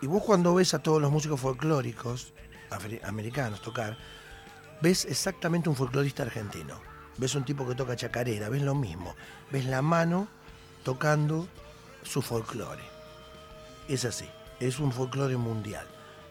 Y 0.00 0.06
vos 0.06 0.22
cuando 0.24 0.54
ves 0.54 0.74
a 0.74 0.80
todos 0.80 1.00
los 1.00 1.12
músicos 1.12 1.40
folclóricos 1.40 2.32
americanos 3.04 3.62
tocar, 3.62 3.96
ves 4.80 5.04
exactamente 5.04 5.68
un 5.68 5.76
folclorista 5.76 6.24
argentino. 6.24 6.80
Ves 7.18 7.34
un 7.34 7.44
tipo 7.44 7.68
que 7.68 7.74
toca 7.74 7.94
chacarera, 7.94 8.48
ves 8.48 8.62
lo 8.62 8.74
mismo. 8.74 9.14
Ves 9.52 9.66
la 9.66 9.80
mano 9.80 10.26
tocando 10.82 11.46
su 12.02 12.20
folclore. 12.20 12.82
Es 13.88 14.04
así, 14.04 14.28
es 14.58 14.80
un 14.80 14.90
folclore 14.90 15.36
mundial. 15.36 15.86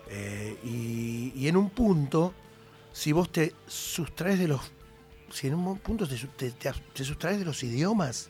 Eh, 0.07 0.57
y, 0.65 1.31
y 1.35 1.47
en 1.47 1.55
un 1.55 1.69
punto, 1.69 2.33
si 2.91 3.11
vos 3.11 3.31
te 3.31 3.53
sustraes 3.67 4.39
de 4.39 4.47
los. 4.47 4.71
Si 5.31 5.47
en 5.47 5.55
un 5.55 5.79
punto 5.79 6.07
te, 6.07 6.51
te- 6.51 7.03
sustraes 7.05 7.39
de 7.39 7.45
los 7.45 7.63
idiomas, 7.63 8.29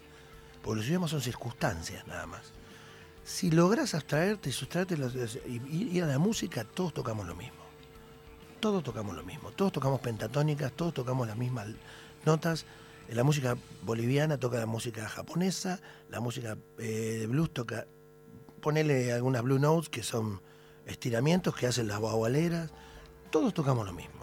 porque 0.61 0.77
los 0.81 0.87
idiomas 0.87 1.09
son 1.11 1.21
circunstancias 1.21 2.05
nada 2.07 2.27
más. 2.27 2.53
Si 3.23 3.49
logras 3.49 3.93
abstraerte, 3.95 4.51
sustraerte 4.51 4.95
y 5.47 5.97
ir 5.97 6.03
a 6.03 6.07
la 6.07 6.19
música, 6.19 6.63
todos 6.63 6.93
tocamos 6.93 7.25
lo 7.27 7.35
mismo. 7.35 7.61
Todos 8.59 8.83
tocamos 8.83 9.15
lo 9.15 9.23
mismo. 9.23 9.51
Todos 9.51 9.71
tocamos 9.71 9.99
pentatónicas, 10.01 10.71
todos 10.73 10.93
tocamos 10.93 11.27
las 11.27 11.37
mismas 11.37 11.67
notas. 12.25 12.65
La 13.09 13.23
música 13.23 13.57
boliviana 13.83 14.37
toca 14.37 14.57
la 14.59 14.65
música 14.67 15.09
japonesa, 15.09 15.81
la 16.09 16.19
música 16.19 16.57
eh, 16.77 17.17
de 17.19 17.27
blues 17.27 17.51
toca, 17.51 17.85
ponele 18.61 19.11
algunas 19.11 19.41
blue 19.41 19.59
notes 19.59 19.89
que 19.89 20.01
son 20.03 20.41
estiramientos 20.85 21.55
que 21.55 21.67
hacen 21.67 21.87
las 21.87 21.99
bagualeras. 21.99 22.71
Todos 23.31 23.53
tocamos 23.53 23.85
lo 23.85 23.93
mismo. 23.93 24.20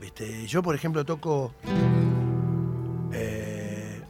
¿Viste? 0.00 0.46
Yo, 0.46 0.62
por 0.62 0.74
ejemplo, 0.74 1.04
toco. 1.04 1.52
eh, 3.12 4.02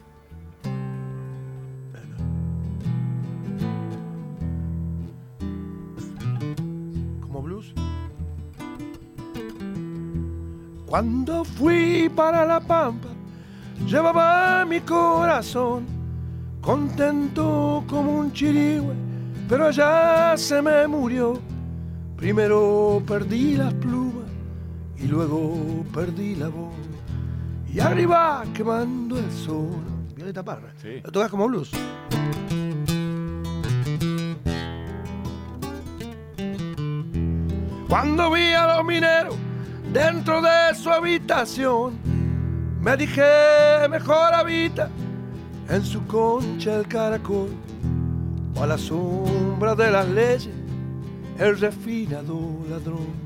como 7.21 7.41
blues. 7.41 7.73
Cuando 10.85 11.43
fui 11.43 12.09
para 12.15 12.45
la 12.45 12.59
pampa, 12.59 13.09
llevaba 13.87 14.65
mi 14.65 14.79
corazón 14.81 15.85
contento 16.61 17.83
como 17.87 18.19
un 18.19 18.31
chirigüe, 18.33 18.93
pero 19.47 19.69
ya 19.71 20.33
se 20.35 20.61
me 20.61 20.87
murió. 20.87 21.39
Primero 22.17 23.03
perdí 23.05 23.57
las 23.57 23.73
plumas 23.73 24.04
y 25.05 25.07
luego 25.07 25.85
perdí 25.93 26.33
la 26.33 26.47
voz. 26.47 26.73
Y 27.71 27.79
arriba 27.79 28.43
quemando 28.55 29.19
el 29.19 29.31
sol. 29.31 29.83
Violeta 30.15 30.43
Parra. 30.43 30.73
Sí. 30.81 30.99
¿Lo 31.03 31.11
tocas 31.11 31.29
como 31.29 31.47
blues? 31.47 31.71
Cuando 37.87 38.31
vi 38.31 38.53
a 38.53 38.77
los 38.77 38.85
mineros 38.85 39.35
dentro 39.93 40.41
de 40.41 40.73
su 40.73 40.89
habitación, 40.89 41.99
me 42.81 42.97
dije, 42.97 43.87
mejor 43.87 44.33
habita 44.33 44.89
en 45.69 45.83
su 45.83 46.03
concha 46.07 46.77
el 46.77 46.87
caracol, 46.87 47.49
o 48.55 48.63
a 48.63 48.65
la 48.65 48.77
sombra 48.77 49.75
de 49.75 49.91
las 49.91 50.07
leyes, 50.07 50.49
el 51.37 51.59
refinado 51.59 52.39
ladrón. 52.69 53.24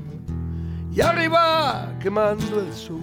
Y 0.92 1.00
arriba 1.00 1.92
quemando 2.00 2.60
el 2.60 2.72
sol. 2.72 3.00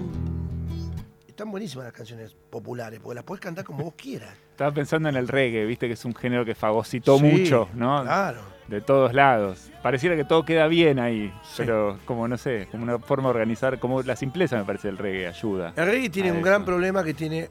Están 1.27 1.51
buenísimas 1.51 1.85
las 1.85 1.93
canciones 1.93 2.35
populares, 2.49 2.99
porque 3.01 3.15
las 3.15 3.23
puedes 3.23 3.41
cantar 3.41 3.63
como 3.63 3.83
vos 3.83 3.93
quieras. 3.95 4.35
Estaba 4.51 4.71
pensando 4.73 5.07
en 5.07 5.15
el 5.15 5.27
reggae, 5.27 5.65
viste 5.65 5.87
que 5.87 5.93
es 5.93 6.03
un 6.03 6.15
género 6.15 6.43
que 6.43 6.55
fagocitó 6.55 7.17
Sí, 7.19 7.23
mucho, 7.23 7.69
¿no? 7.75 8.01
Claro. 8.03 8.41
De 8.67 8.81
todos 8.81 9.13
lados. 9.13 9.69
Pareciera 9.83 10.15
que 10.15 10.25
todo 10.25 10.43
queda 10.43 10.67
bien 10.67 10.99
ahí, 10.99 11.31
Sí. 11.43 11.53
pero 11.57 11.99
como 12.05 12.27
no 12.27 12.37
sé, 12.37 12.67
como 12.71 12.83
una 12.83 12.97
forma 12.99 13.25
de 13.29 13.35
organizar, 13.35 13.79
como 13.79 14.01
la 14.01 14.15
simpleza 14.15 14.57
me 14.57 14.65
parece 14.65 14.87
del 14.87 14.97
reggae 14.97 15.27
ayuda. 15.27 15.73
El 15.75 15.85
reggae 15.85 16.09
tiene 16.09 16.31
un 16.31 16.37
eso. 16.39 16.45
gran 16.45 16.65
problema 16.65 17.03
que 17.03 17.13
tiene, 17.13 17.49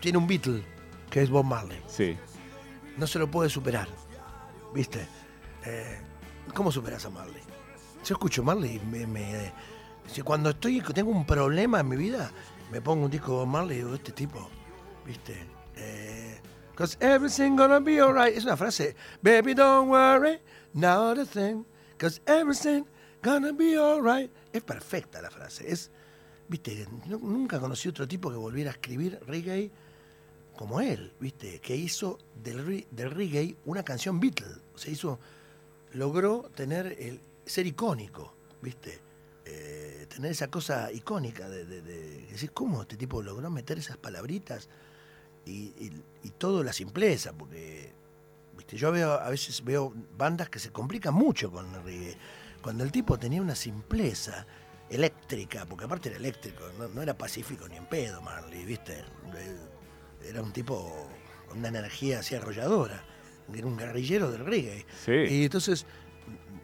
tiene 0.00 0.18
un 0.18 0.26
Beatle, 0.26 0.62
que 1.10 1.22
es 1.22 1.30
Bob 1.30 1.44
Marley. 1.46 1.80
Sí. 1.88 2.16
No 2.98 3.06
se 3.06 3.18
lo 3.18 3.28
puede 3.30 3.48
superar. 3.48 3.88
¿Viste? 4.74 5.06
Eh, 5.64 5.98
¿Cómo 6.52 6.70
superas 6.70 7.04
a 7.06 7.10
Marley? 7.10 7.42
Yo 8.04 8.14
escucho 8.14 8.42
Marley 8.42 8.78
me, 8.90 9.06
me- 9.06 9.52
cuando 10.24 10.50
estoy, 10.50 10.80
tengo 10.82 11.10
un 11.10 11.24
problema 11.26 11.80
en 11.80 11.88
mi 11.88 11.96
vida, 11.96 12.30
me 12.70 12.80
pongo 12.82 13.06
un 13.06 13.10
disco 13.10 13.40
de 13.40 13.46
Marley 13.46 13.78
y 13.78 13.82
digo, 13.82 13.94
este 13.94 14.12
tipo, 14.12 14.48
¿viste? 15.06 15.34
Eh, 15.76 16.38
Cause 16.74 16.96
everything 17.00 17.56
gonna 17.56 17.78
be 17.78 18.00
alright. 18.00 18.36
Es 18.36 18.44
una 18.44 18.56
frase. 18.56 18.96
Baby, 19.22 19.54
don't 19.54 19.88
worry, 19.88 20.40
not 20.72 21.18
a 21.18 21.24
thing. 21.24 21.64
Cause 21.98 22.20
everything 22.26 22.82
gonna 23.22 23.52
be 23.52 23.76
alright. 23.78 24.30
Es 24.52 24.62
perfecta 24.62 25.22
la 25.22 25.30
frase. 25.30 25.70
Es, 25.70 25.90
viste, 26.48 26.86
nu- 27.06 27.20
nunca 27.20 27.60
conocí 27.60 27.88
otro 27.88 28.08
tipo 28.08 28.28
que 28.28 28.36
volviera 28.36 28.70
a 28.70 28.74
escribir 28.74 29.20
reggae 29.26 29.70
como 30.56 30.80
él, 30.80 31.12
viste, 31.20 31.60
que 31.60 31.76
hizo 31.76 32.18
del, 32.42 32.86
del 32.90 33.10
reggae 33.12 33.56
una 33.66 33.84
canción 33.84 34.18
Beatle. 34.20 34.56
O 34.74 34.78
sea, 34.78 34.92
hizo, 34.92 35.18
logró 35.92 36.50
tener 36.56 36.86
el, 36.98 37.20
ser 37.46 37.66
icónico, 37.66 38.34
viste. 38.62 39.00
Eh, 39.46 40.06
tener 40.08 40.30
esa 40.32 40.48
cosa 40.48 40.90
icónica 40.90 41.48
de, 41.48 41.64
de, 41.66 41.82
de- 41.82 42.26
decir, 42.28 42.52
¿cómo 42.52 42.82
este 42.82 42.96
tipo 42.96 43.22
logró 43.22 43.50
meter 43.50 43.78
esas 43.78 43.96
palabritas? 43.96 44.68
y, 45.46 45.52
y- 45.78 46.02
y 46.22 46.30
todo 46.30 46.62
la 46.62 46.72
simpleza, 46.72 47.34
porque 47.34 47.92
viste, 48.56 48.78
yo 48.78 48.90
veo 48.90 49.12
a 49.12 49.28
veces 49.28 49.62
veo 49.62 49.92
bandas 50.16 50.48
que 50.48 50.58
se 50.58 50.70
complican 50.70 51.12
mucho 51.12 51.52
con 51.52 51.66
el 51.74 51.82
reggae. 51.82 52.16
Cuando 52.62 52.82
el 52.82 52.90
tipo 52.90 53.18
tenía 53.18 53.42
una 53.42 53.54
simpleza 53.54 54.46
eléctrica, 54.88 55.66
porque 55.66 55.84
aparte 55.84 56.08
era 56.08 56.16
eléctrico, 56.18 56.64
no, 56.78 56.88
no 56.88 57.02
era 57.02 57.12
pacífico 57.18 57.68
ni 57.68 57.76
en 57.76 57.84
pedo, 57.86 58.22
Marley, 58.22 58.64
¿viste? 58.64 59.00
Eh, 59.00 60.28
Era 60.30 60.40
un 60.40 60.50
tipo 60.52 61.08
con 61.46 61.58
una 61.58 61.68
energía 61.68 62.20
así 62.20 62.34
arrolladora, 62.34 63.04
era 63.52 63.66
un 63.66 63.76
guerrillero 63.76 64.30
del 64.30 64.46
reggae. 64.46 64.86
Sí. 65.04 65.12
Y 65.12 65.44
entonces 65.44 65.84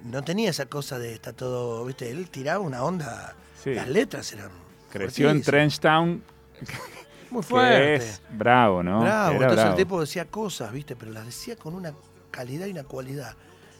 no 0.05 0.23
tenía 0.23 0.51
esa 0.51 0.67
cosa 0.67 0.99
de 0.99 1.13
está 1.15 1.33
todo, 1.33 1.85
¿viste? 1.85 2.11
Él 2.11 2.31
tiraba 2.31 2.61
una 2.61 2.83
onda, 2.83 3.35
Sí. 3.63 3.75
las 3.75 3.89
letras 3.89 4.33
eran 4.33 4.51
Creció 4.91 5.27
en 5.31 5.43
fuertísimas, 5.43 5.47
Trenchtown, 5.47 6.23
muy 7.31 7.43
que 7.43 7.47
fuerte. 7.49 7.95
es 7.97 8.23
bravo, 8.31 8.83
¿no? 8.83 9.01
Bravo, 9.01 9.31
Era 9.31 9.37
entonces 9.37 9.57
bravo. 9.57 9.71
el 9.71 9.77
tipo 9.77 10.01
decía 10.01 10.25
cosas, 10.27 10.73
¿viste? 10.73 10.97
Pero 10.97 11.13
las 11.13 11.27
decía 11.27 11.57
con 11.57 11.75
una 11.75 11.93
calidad 12.31 12.67
y 12.67 12.71
una 12.73 12.85
cualidad 12.85 13.35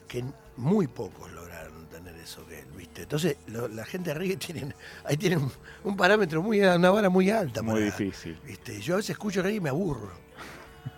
que 0.07 0.25
muy 0.57 0.87
pocos 0.89 1.31
lograron 1.33 1.87
tener 1.87 2.15
eso 2.17 2.45
que 2.47 2.59
él, 2.61 2.67
¿viste? 2.77 3.03
Entonces, 3.03 3.37
lo- 3.47 3.69
la 3.69 3.85
gente 3.85 4.11
de 4.11 4.15
reggae 4.15 4.37
tienen, 4.37 4.75
ahí 5.05 5.17
tienen 5.17 5.39
un, 5.41 5.53
un 5.85 5.97
parámetro 5.97 6.43
muy, 6.43 6.61
una 6.61 6.91
vara 6.91 7.09
muy 7.09 7.31
alta. 7.31 7.63
Muy 7.63 7.75
para- 7.75 7.85
difícil. 7.87 8.39
¿viste? 8.45 8.81
Yo 8.81 8.95
a 8.95 8.97
veces 8.99 9.11
escucho 9.11 9.41
reggae 9.43 9.57
y 9.57 9.61
me 9.61 9.69
aburro. 9.71 10.11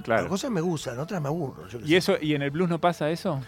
Claro. 0.03 0.29
Cosas 0.29 0.51
me 0.51 0.61
gustan, 0.61 0.99
otras 0.99 1.21
me 1.23 1.29
aburro. 1.29 1.69
yo 1.69 1.79
¿Y 1.81 1.89
sé. 1.89 1.97
eso 1.99 2.17
y 2.21 2.35
en 2.35 2.43
el 2.43 2.51
blues 2.51 2.69
no 2.69 2.81
pasa 2.81 3.11
eso? 3.11 3.41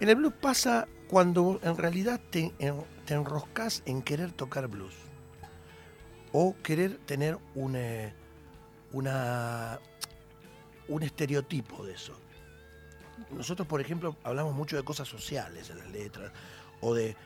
En 0.00 0.08
el 0.08 0.16
blues 0.16 0.32
pasa 0.40 0.88
cuando 1.10 1.58
en 1.64 1.76
realidad 1.76 2.20
te, 2.30 2.52
en- 2.60 2.84
te 3.04 3.14
enroscas 3.14 3.82
en 3.84 4.00
querer 4.00 4.30
tocar 4.30 4.68
blues. 4.68 4.94
O 6.32 6.54
querer 6.62 6.98
tener 6.98 7.36
un, 7.56 7.74
eh, 7.74 8.12
un 8.92 9.08
estereotipo 11.02 11.84
de 11.84 11.94
eso. 11.94 12.12
Nosotros, 13.32 13.66
por 13.66 13.80
ejemplo, 13.80 14.14
hablamos 14.22 14.54
mucho 14.54 14.76
de 14.76 14.84
cosas 14.84 15.08
sociales 15.08 15.68
en 15.70 15.78
las 15.78 15.90
letras. 15.90 16.30
O 16.80 16.94
de 16.94 17.16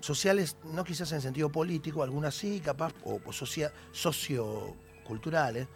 sociales, 0.00 0.58
no 0.64 0.84
quizás 0.84 1.10
en 1.12 1.22
sentido 1.22 1.50
político, 1.50 2.02
algunas 2.02 2.34
sí, 2.34 2.60
capaz, 2.60 2.92
o, 3.04 3.20
o 3.24 3.32
socia- 3.32 3.72
socioculturales. 3.92 5.66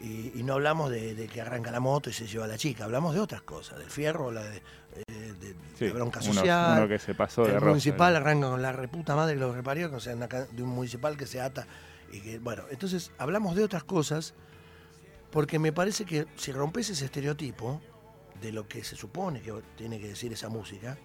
Y, 0.00 0.32
y 0.38 0.42
no 0.42 0.54
hablamos 0.54 0.90
de, 0.90 1.14
de 1.14 1.28
que 1.28 1.40
arranca 1.40 1.70
la 1.70 1.80
moto 1.80 2.10
y 2.10 2.12
se 2.12 2.26
lleva 2.26 2.44
a 2.44 2.48
la 2.48 2.58
chica, 2.58 2.84
hablamos 2.84 3.14
de 3.14 3.20
otras 3.20 3.42
cosas, 3.42 3.78
del 3.78 3.88
fierro, 3.90 4.30
la 4.30 4.42
de, 4.42 4.56
eh, 5.06 5.34
de- 5.40 5.54
Sí, 5.78 5.86
de 5.86 5.92
bronca 5.92 6.20
uno- 6.22 6.32
social. 6.34 6.78
uno 6.78 6.88
que 6.88 6.98
se 6.98 7.14
pasó 7.14 7.44
de 7.44 7.54
el 7.54 7.60
municipal 7.62 8.14
arranca 8.16 8.50
con 8.50 8.60
la 8.60 8.72
reputa 8.72 9.14
madre 9.16 9.34
que 9.34 9.40
lo 9.40 9.54
reparió, 9.54 9.90
o 9.94 10.00
sea, 10.00 10.14
de 10.14 10.62
un 10.62 10.68
municipal 10.70 11.16
que 11.16 11.26
se 11.26 11.40
ata. 11.40 11.66
Y 12.12 12.20
que, 12.20 12.38
bueno, 12.38 12.64
entonces 12.70 13.12
hablamos 13.18 13.56
de 13.56 13.64
otras 13.64 13.84
cosas 13.84 14.34
porque 15.30 15.58
me 15.58 15.72
parece 15.72 16.04
que 16.04 16.26
si 16.36 16.52
rompes 16.52 16.90
ese 16.90 17.06
estereotipo 17.06 17.80
de 18.40 18.52
lo 18.52 18.68
que 18.68 18.84
se 18.84 18.96
supone 18.96 19.40
que 19.40 19.52
tiene 19.76 19.98
que 20.00 20.08
decir 20.08 20.32
esa 20.32 20.48
música, 20.48 20.98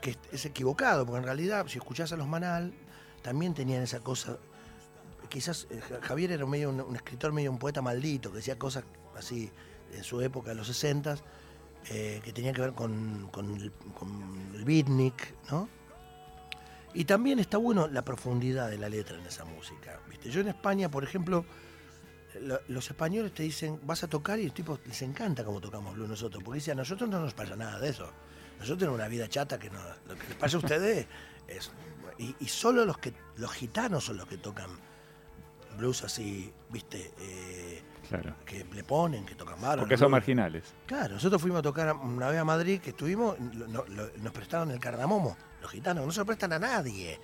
que 0.00 0.10
es- 0.10 0.18
es 0.32 0.44
equivocado, 0.46 1.06
porque 1.06 1.18
en 1.18 1.24
realidad, 1.24 1.66
si 1.68 1.78
escuchás 1.78 2.12
a 2.12 2.16
los 2.16 2.26
Manal, 2.26 2.72
también 3.22 3.54
tenían 3.54 3.82
esa 3.82 4.00
cosa. 4.00 4.38
Quizás 5.28 5.66
eh, 5.70 5.80
Ja- 5.80 6.00
Javier 6.00 6.32
era 6.32 6.46
medio 6.46 6.70
un, 6.70 6.96
escritor, 6.96 7.32
medio 7.32 7.50
un 7.50 7.58
poeta 7.58 7.82
maldito, 7.82 8.30
que 8.30 8.36
decía 8.38 8.58
cosas 8.58 8.84
así 9.16 9.50
en 9.92 10.04
su 10.04 10.20
época, 10.20 10.50
en 10.52 10.56
los 10.58 10.66
60 10.66 11.16
eh, 11.90 12.20
que 12.24 12.32
tenían 12.32 12.54
que 12.54 12.60
ver 12.60 12.72
con, 12.74 13.28
con 13.32 13.56
el, 13.56 13.72
con 13.72 14.64
beatnik, 14.64 15.34
¿no? 15.50 15.68
Y 16.94 17.04
también 17.04 17.38
está 17.38 17.58
bueno 17.58 17.86
la 17.88 18.02
profundidad 18.04 18.70
de 18.70 18.78
la 18.78 18.88
letra 18.88 19.18
en 19.18 19.26
esa 19.26 19.44
música. 19.44 20.00
¿viste? 20.08 20.30
Yo 20.30 20.40
en 20.40 20.48
España, 20.48 20.90
por 20.90 21.04
ejemplo, 21.04 21.44
lo- 22.40 22.60
los 22.68 22.88
españoles 22.90 23.32
te 23.34 23.42
dicen, 23.42 23.78
vas 23.84 24.02
a 24.04 24.08
tocar 24.08 24.38
y 24.38 24.44
los 24.44 24.54
tipos 24.54 24.80
les 24.86 25.00
encanta 25.02 25.44
cómo 25.44 25.60
tocamos 25.60 25.94
blues 25.94 26.08
nosotros, 26.08 26.42
porque 26.42 26.56
dicen, 26.56 26.72
a 26.72 26.82
nosotros 26.82 27.08
no 27.08 27.20
nos 27.20 27.34
pasa 27.34 27.56
nada 27.56 27.78
de 27.78 27.90
eso. 27.90 28.10
Nosotros 28.58 28.78
tenemos 28.78 28.98
una 28.98 29.08
vida 29.08 29.28
chata 29.28 29.58
que 29.58 29.70
no, 29.70 29.78
lo 30.08 30.14
que 30.16 30.26
les 30.28 30.36
pasa 30.36 30.56
a 30.56 30.60
ustedes 30.60 31.06
es... 31.46 31.70
Y, 32.18 32.34
y 32.40 32.48
solo 32.48 32.84
los 32.84 32.98
que 32.98 33.14
los 33.36 33.52
gitanos 33.52 34.04
son 34.04 34.16
los 34.16 34.26
que 34.26 34.38
tocan 34.38 34.70
blues 35.78 36.04
así, 36.04 36.52
viste, 36.70 37.12
Eh, 37.18 37.82
Claro. 38.08 38.34
que 38.46 38.64
le 38.72 38.84
ponen, 38.84 39.26
que 39.26 39.34
tocan 39.34 39.60
bárbaro. 39.60 39.82
Porque 39.82 39.96
son 39.98 40.06
blues. 40.06 40.12
marginales. 40.12 40.64
Claro, 40.86 41.14
nosotros 41.14 41.42
fuimos 41.42 41.58
a 41.58 41.62
tocar 41.62 41.94
una 41.94 42.30
vez 42.30 42.40
a 42.40 42.44
Madrid, 42.44 42.80
que 42.80 42.90
estuvimos, 42.90 43.36
lo- 43.54 43.66
lo- 43.66 43.86
lo- 43.86 44.10
nos 44.16 44.32
prestaron 44.32 44.70
el 44.70 44.80
cardamomo, 44.80 45.36
los 45.60 45.70
gitanos, 45.70 46.06
no 46.06 46.12
se 46.12 46.20
lo 46.20 46.24
prestan 46.26 46.54
a 46.54 46.58
nadie. 46.58 47.20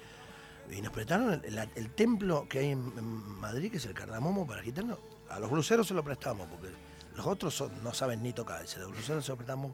Y 0.70 0.82
nos 0.82 0.92
prestaron 0.92 1.42
el, 1.74 1.90
templo 1.92 2.46
que 2.48 2.58
hay 2.58 2.66
en, 2.72 2.92
en 2.98 3.04
Madrid, 3.40 3.70
que 3.70 3.78
es 3.78 3.86
el 3.86 3.94
cardamomo 3.94 4.46
para 4.46 4.62
gitanos. 4.62 4.98
A 5.30 5.38
los 5.38 5.50
bluseros 5.50 5.86
se 5.86 5.94
lo 5.94 6.02
prestamos, 6.04 6.46
porque 6.48 6.68
los 7.16 7.26
otros 7.26 7.54
son- 7.54 7.82
no 7.82 7.94
saben 7.94 8.22
ni 8.22 8.32
tocar. 8.34 8.60
Dice, 8.62 8.78
los 8.78 8.90
bluseros 8.90 9.24
se 9.24 9.32
lo 9.32 9.36
prestamos, 9.36 9.72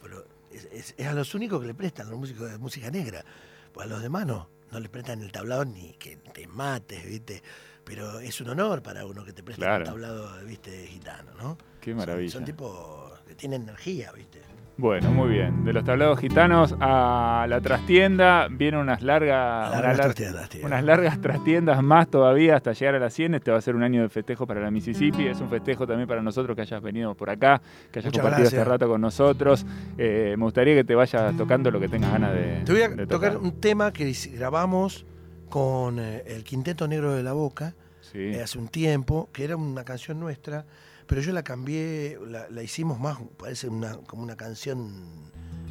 pero 0.00 0.24
es, 0.52 0.66
es- 0.70 0.94
es 0.96 1.06
a 1.06 1.12
los 1.14 1.34
únicos 1.34 1.60
que 1.60 1.66
le 1.66 1.74
prestan, 1.74 2.08
los 2.10 2.18
músicos 2.18 2.48
de 2.50 2.58
música 2.58 2.90
negra. 2.92 3.24
Pues 3.72 3.86
a 3.86 3.90
los 3.90 4.00
demás 4.02 4.24
no, 4.24 4.48
no 4.70 4.78
les 4.80 4.88
prestan 4.88 5.20
el 5.20 5.32
tablado 5.32 5.64
ni 5.64 5.94
que 5.94 6.16
te 6.16 6.46
mates, 6.46 7.04
¿viste? 7.04 7.42
Pero 7.84 8.18
es 8.20 8.40
un 8.40 8.48
honor 8.48 8.82
para 8.82 9.04
uno 9.06 9.24
que 9.24 9.32
te 9.32 9.42
preste 9.42 9.62
Claro. 9.62 9.84
un 9.84 9.90
tablado, 9.90 10.30
¿viste? 10.46 10.86
Gitano, 10.86 11.32
¿no? 11.40 11.58
Qué 11.80 11.90
Son- 11.90 11.98
maravilla. 11.98 12.30
Son, 12.32 12.44
tipos 12.44 13.20
que 13.26 13.34
tienen 13.34 13.62
energía, 13.62 14.10
¿viste? 14.12 14.40
Bueno, 14.76 15.08
muy 15.12 15.28
bien. 15.28 15.64
De 15.64 15.72
los 15.72 15.84
tablados 15.84 16.18
gitanos 16.18 16.74
a 16.80 17.46
la 17.48 17.60
trastienda 17.60 18.48
vienen 18.50 18.80
unas 18.80 19.02
largas, 19.02 19.70
Largas 19.70 19.84
unas, 19.84 19.96
lar- 19.98 20.02
trastiendas, 20.02 20.48
tío. 20.48 20.66
unas 20.66 20.82
largas 20.84 21.20
trastiendas 21.20 21.80
más 21.80 22.08
todavía 22.08 22.56
hasta 22.56 22.72
llegar 22.72 22.96
a 22.96 22.98
las 22.98 23.14
100. 23.14 23.34
Este 23.36 23.52
va 23.52 23.58
a 23.58 23.60
ser 23.60 23.76
un 23.76 23.84
año 23.84 24.02
de 24.02 24.08
festejo 24.08 24.48
para 24.48 24.60
la 24.60 24.72
Mississippi. 24.72 25.28
Es 25.28 25.40
un 25.40 25.48
festejo 25.48 25.86
también 25.86 26.08
para 26.08 26.22
nosotros 26.22 26.56
que 26.56 26.62
hayas 26.62 26.82
venido 26.82 27.14
por 27.14 27.30
acá, 27.30 27.60
que 27.92 28.00
hayas 28.00 28.06
Muchas 28.06 28.20
compartido 28.22 28.44
gracias. 28.46 28.52
este 28.62 28.64
rato 28.64 28.88
con 28.88 29.00
nosotros. 29.00 29.64
Eh, 29.96 30.34
me 30.36 30.42
gustaría 30.44 30.74
que 30.74 30.82
te 30.84 30.96
vayas 30.96 31.36
tocando 31.36 31.70
lo 31.70 31.78
que 31.78 31.88
tengas 31.88 32.10
ganas 32.10 32.32
de, 32.32 32.62
Te 32.64 32.72
voy 32.72 32.82
a 32.82 32.88
de 32.88 33.06
tocar 33.06 33.36
un 33.36 33.60
tema 33.60 33.92
que 33.92 34.12
grabamos 34.32 35.06
con 35.54 36.00
eh, 36.00 36.24
el 36.26 36.42
Quinteto 36.42 36.88
Negro 36.88 37.14
de 37.14 37.22
la 37.22 37.32
Boca 37.32 37.76
Sí. 38.00 38.18
eh, 38.18 38.42
hace 38.42 38.58
un 38.58 38.66
tiempo, 38.66 39.28
que 39.32 39.44
era 39.44 39.54
una 39.56 39.84
canción 39.84 40.18
nuestra, 40.18 40.66
pero 41.06 41.20
yo 41.20 41.32
la 41.32 41.44
cambié, 41.44 42.18
la, 42.26 42.48
la 42.50 42.60
hicimos 42.64 42.98
más, 42.98 43.18
parece 43.36 43.68
una, 43.68 43.98
como 43.98 44.24
una 44.24 44.36
canción, 44.36 45.30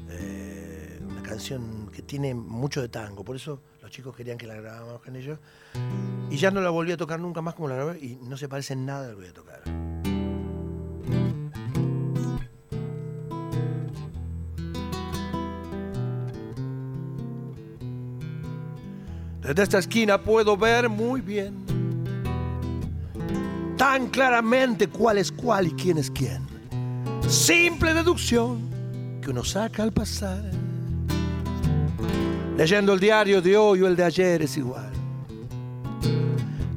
eh, 0.09 1.01
una 1.05 1.21
canción 1.21 1.91
que 1.93 2.01
tiene 2.01 2.33
mucho 2.33 2.81
de 2.81 2.87
tango, 2.87 3.25
por 3.25 3.35
eso 3.35 3.61
los 3.81 3.91
chicos 3.91 4.15
querían 4.15 4.37
que 4.37 4.47
la 4.47 4.55
grabáramos 4.55 5.01
con 5.01 5.17
ellos, 5.17 5.37
y 6.29 6.37
ya 6.37 6.49
no 6.49 6.61
la 6.61 6.69
volví 6.69 6.93
a 6.93 6.97
tocar 6.97 7.19
nunca 7.19 7.41
más 7.41 7.53
como 7.53 7.67
la 7.67 7.75
grabé, 7.75 7.99
y 7.99 8.17
no 8.23 8.37
se 8.37 8.47
parece 8.47 8.71
en 8.73 8.85
nada 8.85 9.07
a 9.07 9.11
lo 9.11 9.15
que 9.17 9.21
voy 9.23 9.29
a 9.31 9.33
tocar. 9.33 10.02
Desde 19.43 19.63
esta 19.63 19.79
esquina 19.79 20.21
puedo 20.21 20.55
ver 20.55 20.87
muy 20.87 21.19
bien, 21.19 21.53
tan 23.77 24.07
claramente 24.07 24.87
cuál 24.87 25.17
es 25.17 25.31
cuál 25.31 25.67
y 25.67 25.71
quién 25.71 25.97
es 25.97 26.09
quién. 26.09 26.47
Simple 27.27 27.93
deducción 27.93 28.61
que 29.21 29.31
uno 29.31 29.43
saca 29.43 29.83
al 29.83 29.91
pasar. 29.91 30.41
Leyendo 32.57 32.93
el 32.93 32.99
diario 32.99 33.41
de 33.41 33.57
hoy 33.57 33.81
o 33.81 33.87
el 33.87 33.95
de 33.97 34.03
ayer 34.05 34.41
es 34.43 34.55
igual. 34.57 34.91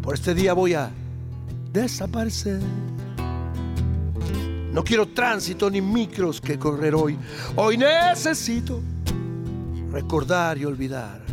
Por 0.03 0.15
este 0.15 0.35
día 0.35 0.53
voy 0.53 0.75
a 0.75 0.91
desaparecer. 1.73 2.61
No 4.73 4.83
quiero 4.83 5.07
tránsito 5.09 5.71
ni 5.71 5.81
micros 5.81 6.41
que 6.41 6.59
correr 6.59 6.95
hoy. 6.95 7.17
Hoy 7.55 7.79
necesito 7.79 8.81
recordar 9.93 10.59
y 10.59 10.65
olvidar. 10.65 11.26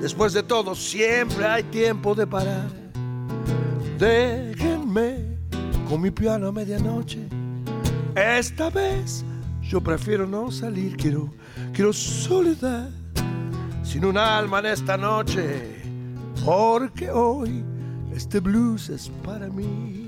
Después 0.00 0.32
de 0.32 0.42
todo, 0.42 0.74
siempre 0.74 1.44
hay 1.44 1.62
tiempo 1.64 2.14
de 2.14 2.26
parar. 2.26 2.70
Déjenme 3.98 5.36
con 5.88 6.00
mi 6.00 6.10
piano 6.10 6.48
a 6.48 6.52
medianoche. 6.52 7.28
Esta 8.14 8.70
vez 8.70 9.24
yo 9.62 9.80
prefiero 9.80 10.26
no 10.26 10.50
salir. 10.50 10.96
Quiero, 10.96 11.32
quiero 11.72 11.92
soledad. 11.92 12.90
Sin 13.82 14.04
un 14.04 14.16
alma 14.16 14.60
en 14.60 14.66
esta 14.66 14.96
noche. 14.96 15.82
Porque 16.44 17.10
hoy 17.10 17.64
este 18.14 18.40
blues 18.40 18.88
es 18.90 19.10
para 19.24 19.48
mí. 19.48 20.07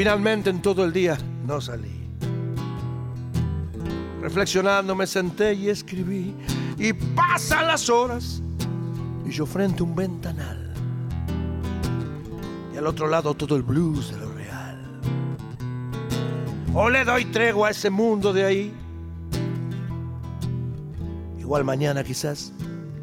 Finalmente 0.00 0.48
en 0.48 0.62
todo 0.62 0.82
el 0.82 0.94
día 0.94 1.18
no 1.46 1.60
salí. 1.60 2.08
Reflexionando 4.22 4.94
me 4.94 5.06
senté 5.06 5.52
y 5.52 5.68
escribí. 5.68 6.34
Y 6.78 6.94
pasan 6.94 7.66
las 7.66 7.90
horas 7.90 8.40
y 9.26 9.30
yo 9.30 9.44
frente 9.44 9.82
a 9.82 9.84
un 9.84 9.94
ventanal. 9.94 10.72
Y 12.72 12.78
al 12.78 12.86
otro 12.86 13.08
lado 13.08 13.34
todo 13.34 13.56
el 13.56 13.62
blues 13.62 14.10
de 14.10 14.16
lo 14.16 14.32
real. 14.32 14.78
O 16.72 16.88
le 16.88 17.04
doy 17.04 17.26
tregua 17.26 17.68
a 17.68 17.70
ese 17.72 17.90
mundo 17.90 18.32
de 18.32 18.44
ahí. 18.46 18.72
Igual 21.38 21.62
mañana 21.64 22.02
quizás 22.02 22.54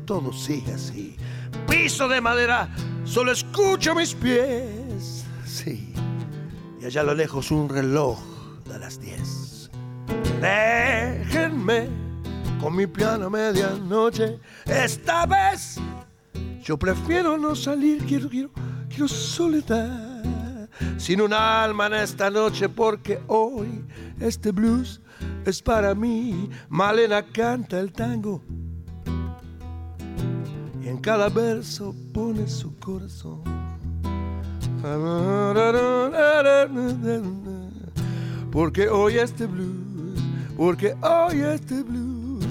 todo 0.06 0.34
siga 0.34 0.74
así. 0.74 1.16
Piso 1.70 2.08
de 2.08 2.22
madera, 2.22 2.70
solo 3.06 3.34
escucho 3.34 3.94
mis 3.94 4.16
pies. 4.16 4.77
Y 6.80 6.86
allá 6.86 7.02
a 7.02 7.04
lo 7.04 7.14
lejos 7.16 7.52
un 7.52 7.70
reloj 7.70 8.20
de 8.66 8.80
las 8.80 9.00
10. 9.00 9.72
Déjenme 10.42 11.90
con 12.60 12.76
mi 12.76 12.86
piano 12.88 13.28
a 13.28 13.30
medianoche. 13.30 14.40
Esta 14.66 15.26
vez 15.26 15.78
yo 16.62 16.78
prefiero 16.78 17.38
no 17.38 17.56
salir. 17.56 18.04
Quiero, 18.06 18.30
quiero, 18.30 18.52
quiero 18.90 19.08
soledad. 19.08 20.70
Sin 20.98 21.22
un 21.22 21.34
alma 21.34 21.88
en 21.88 21.96
esta 21.96 22.30
noche 22.30 22.70
porque 22.70 23.22
hoy 23.28 23.84
este 24.20 24.52
blues 24.52 25.02
es 25.46 25.62
para 25.62 25.96
mí. 25.96 26.50
Malena 26.70 27.24
canta 27.24 27.80
el 27.80 27.92
tango. 27.92 28.44
Y 30.84 30.88
en 30.88 30.98
cada 31.00 31.30
verso 31.30 31.96
pone 32.14 32.48
su 32.48 32.76
corazón. 32.78 33.67
Porque 38.52 38.90
hoy 38.90 39.18
este 39.18 39.46
blues, 39.46 40.22
porque 40.56 40.96
hoy 41.02 41.42
este 41.42 41.84
blues, 41.84 42.46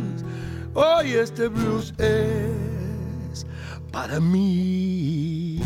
hoy 0.75 1.13
este 1.13 1.49
blues 1.49 1.95
es 1.99 3.47
para 3.93 4.21
mí. 4.21 5.61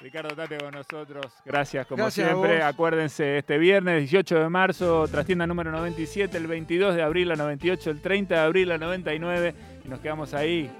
Ricardo 0.00 0.34
Tapia 0.34 0.58
con 0.58 0.72
nosotros. 0.72 1.26
Gracias, 1.44 1.86
como 1.86 2.04
Gracias 2.04 2.28
siempre. 2.28 2.62
Acuérdense, 2.62 3.38
este 3.38 3.58
viernes 3.58 3.98
18 4.00 4.40
de 4.40 4.48
marzo, 4.48 5.06
trastienda 5.08 5.46
número 5.46 5.70
97, 5.70 6.36
el 6.36 6.46
22 6.46 6.96
de 6.96 7.02
abril 7.02 7.30
a 7.30 7.36
98, 7.36 7.90
el 7.90 8.00
30 8.00 8.34
de 8.34 8.40
abril 8.40 8.72
a 8.72 8.78
99. 8.78 9.54
Y 9.84 9.88
nos 9.88 10.00
quedamos 10.00 10.34
ahí 10.34 10.70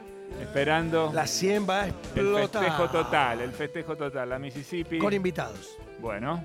esperando 0.40 1.10
La 1.12 1.26
100 1.26 1.66
va 1.68 1.82
a 1.82 1.86
el 1.86 1.94
festejo 2.36 2.88
total, 2.88 3.40
el 3.40 3.50
festejo 3.52 3.96
total. 3.96 4.28
La 4.28 4.38
Mississippi. 4.38 4.98
Con 4.98 5.12
invitados. 5.12 5.76
Bueno, 6.00 6.44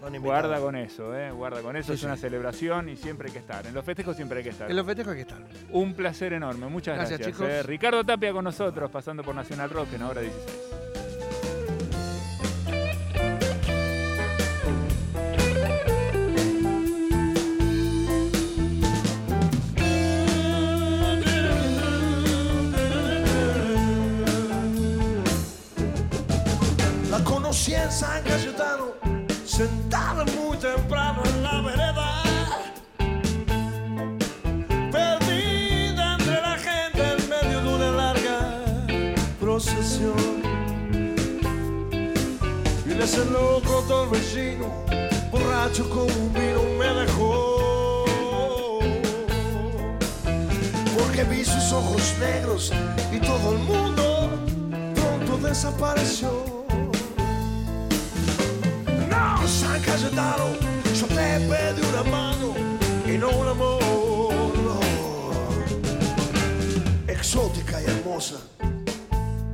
Con 0.00 0.14
invitados. 0.14 0.42
guarda 0.42 0.60
con 0.60 0.76
eso, 0.76 1.16
¿eh? 1.16 1.30
Guarda 1.30 1.62
con 1.62 1.76
eso. 1.76 1.88
Sí, 1.88 1.92
es 1.94 2.00
sí. 2.00 2.06
una 2.06 2.16
celebración 2.16 2.88
y 2.88 2.96
siempre 2.96 3.28
hay 3.28 3.32
que 3.32 3.38
estar. 3.38 3.66
En 3.66 3.74
los 3.74 3.84
festejos 3.84 4.16
siempre 4.16 4.38
hay 4.38 4.44
que 4.44 4.50
estar. 4.50 4.70
En 4.70 4.76
los 4.76 4.84
festejos 4.86 5.12
hay 5.12 5.16
que 5.24 5.30
estar. 5.30 5.38
Un 5.70 5.94
placer 5.94 6.32
enorme. 6.32 6.66
Muchas 6.66 6.96
Gracias, 6.96 7.18
gracias. 7.20 7.36
chicos. 7.36 7.50
eh. 7.50 7.62
Ricardo 7.62 8.04
Tapia 8.04 8.32
con 8.32 8.44
nosotros, 8.44 8.90
pasando 8.90 9.22
por 9.22 9.34
Nacional 9.34 9.70
Rock 9.70 9.88
en 9.94 10.02
hora 10.02 10.20
16. 10.22 10.69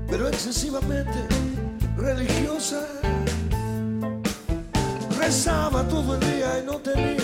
Pero 0.09 0.27
excesivamente 0.27 1.19
religiosa. 1.97 2.85
Rezaba 5.19 5.85
todo 5.85 6.15
el 6.15 6.21
día 6.21 6.59
y 6.61 6.67
no 6.67 6.79
tenía 6.79 7.23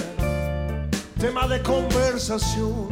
tema 1.19 1.49
de 1.49 1.61
conversación. 1.63 2.89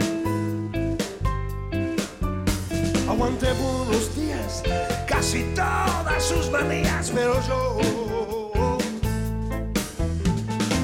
Aguanté 3.08 3.54
por 3.54 3.86
unos 3.86 4.16
días 4.16 4.62
casi 5.06 5.44
todas 5.54 6.22
sus 6.24 6.50
manías, 6.50 7.12
pero 7.14 7.34
yo, 7.46 7.78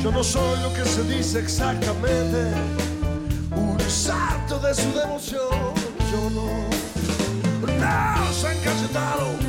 yo 0.03 0.13
no 0.13 0.23
soy 0.23 0.61
lo 0.61 0.73
que 0.73 0.85
se 0.85 1.03
dice 1.05 1.41
exactamente, 1.41 2.53
un 3.57 3.81
salto 3.81 4.61
de 4.61 4.73
su 4.75 4.93
devoción, 4.93 5.75
yo 6.13 6.31
no. 6.31 6.76
No, 8.97 9.37
San 9.37 9.46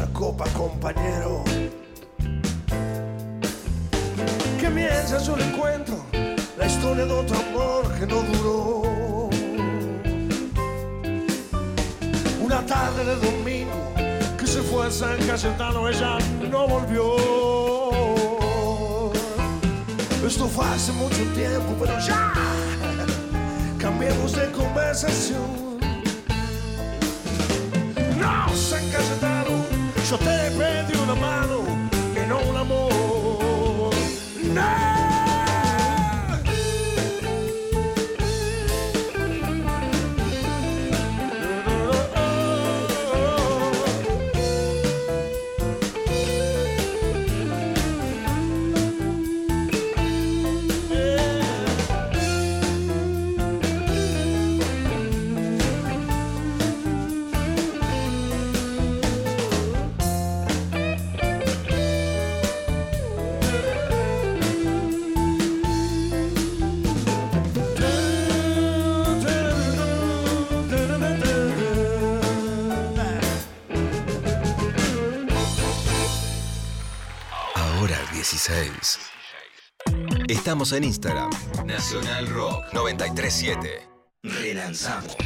otra 0.00 0.12
copa, 0.12 0.44
compañero. 0.56 1.44
Que 4.58 4.70
mientras 4.70 5.26
yo 5.26 5.36
le 5.36 5.50
cuento 5.52 6.04
la 6.58 6.66
historia 6.66 7.04
de 7.04 7.12
otro 7.12 7.36
amor 7.38 7.92
que 7.98 8.06
no 8.06 8.22
duró. 8.22 9.30
Una 12.40 12.64
tarde 12.66 13.04
de 13.04 13.16
domingo 13.16 13.92
que 14.38 14.46
se 14.46 14.62
fue 14.62 14.86
a 14.86 14.90
San 14.90 15.18
Cayetano, 15.26 15.88
ella 15.88 16.18
no 16.50 16.66
volvió. 16.66 17.16
Esto 20.26 20.46
fue 20.46 20.64
hace 20.66 20.92
mucho 20.92 21.22
tiempo, 21.34 21.74
pero 21.78 21.98
ya 21.98 22.32
cambiemos 23.78 24.32
de 24.32 24.50
conversación. 24.52 25.59
Cayetano, 30.10 30.16
yo 30.16 30.18
te 30.18 30.50
pedí 30.56 31.02
una 31.02 31.14
mano 31.14 31.62
y 32.16 32.28
no 32.28 32.40
un 32.40 32.56
16. 78.50 78.98
Estamos 80.28 80.72
en 80.72 80.82
Instagram. 80.82 81.30
Nacional 81.64 82.26
Rock 82.26 82.64
937. 82.72 83.88
Relanzamos. 84.24 85.16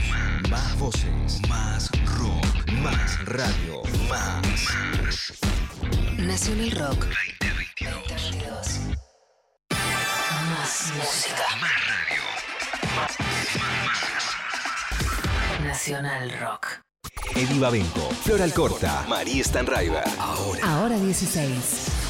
Más 0.51 0.79
voces. 0.79 1.41
Más 1.49 1.91
rock. 2.19 2.45
Más 2.83 3.25
radio. 3.25 3.83
Más. 4.11 5.33
Nacional 6.19 6.71
Rock 6.73 7.07
2022. 7.41 8.81
Más 9.71 10.93
música. 10.95 11.47
Más 11.63 11.73
radio. 11.89 12.23
Nacional 15.65 16.31
Rock. 16.41 16.67
Eddie 17.35 17.59
Babenco. 17.59 18.11
Flor 18.23 18.43
Alcorta. 18.43 19.07
María 19.09 19.43
Stanraiver. 19.43 20.05
Ahora. 20.19 20.61
Ahora 20.63 20.99
16. 20.99 22.04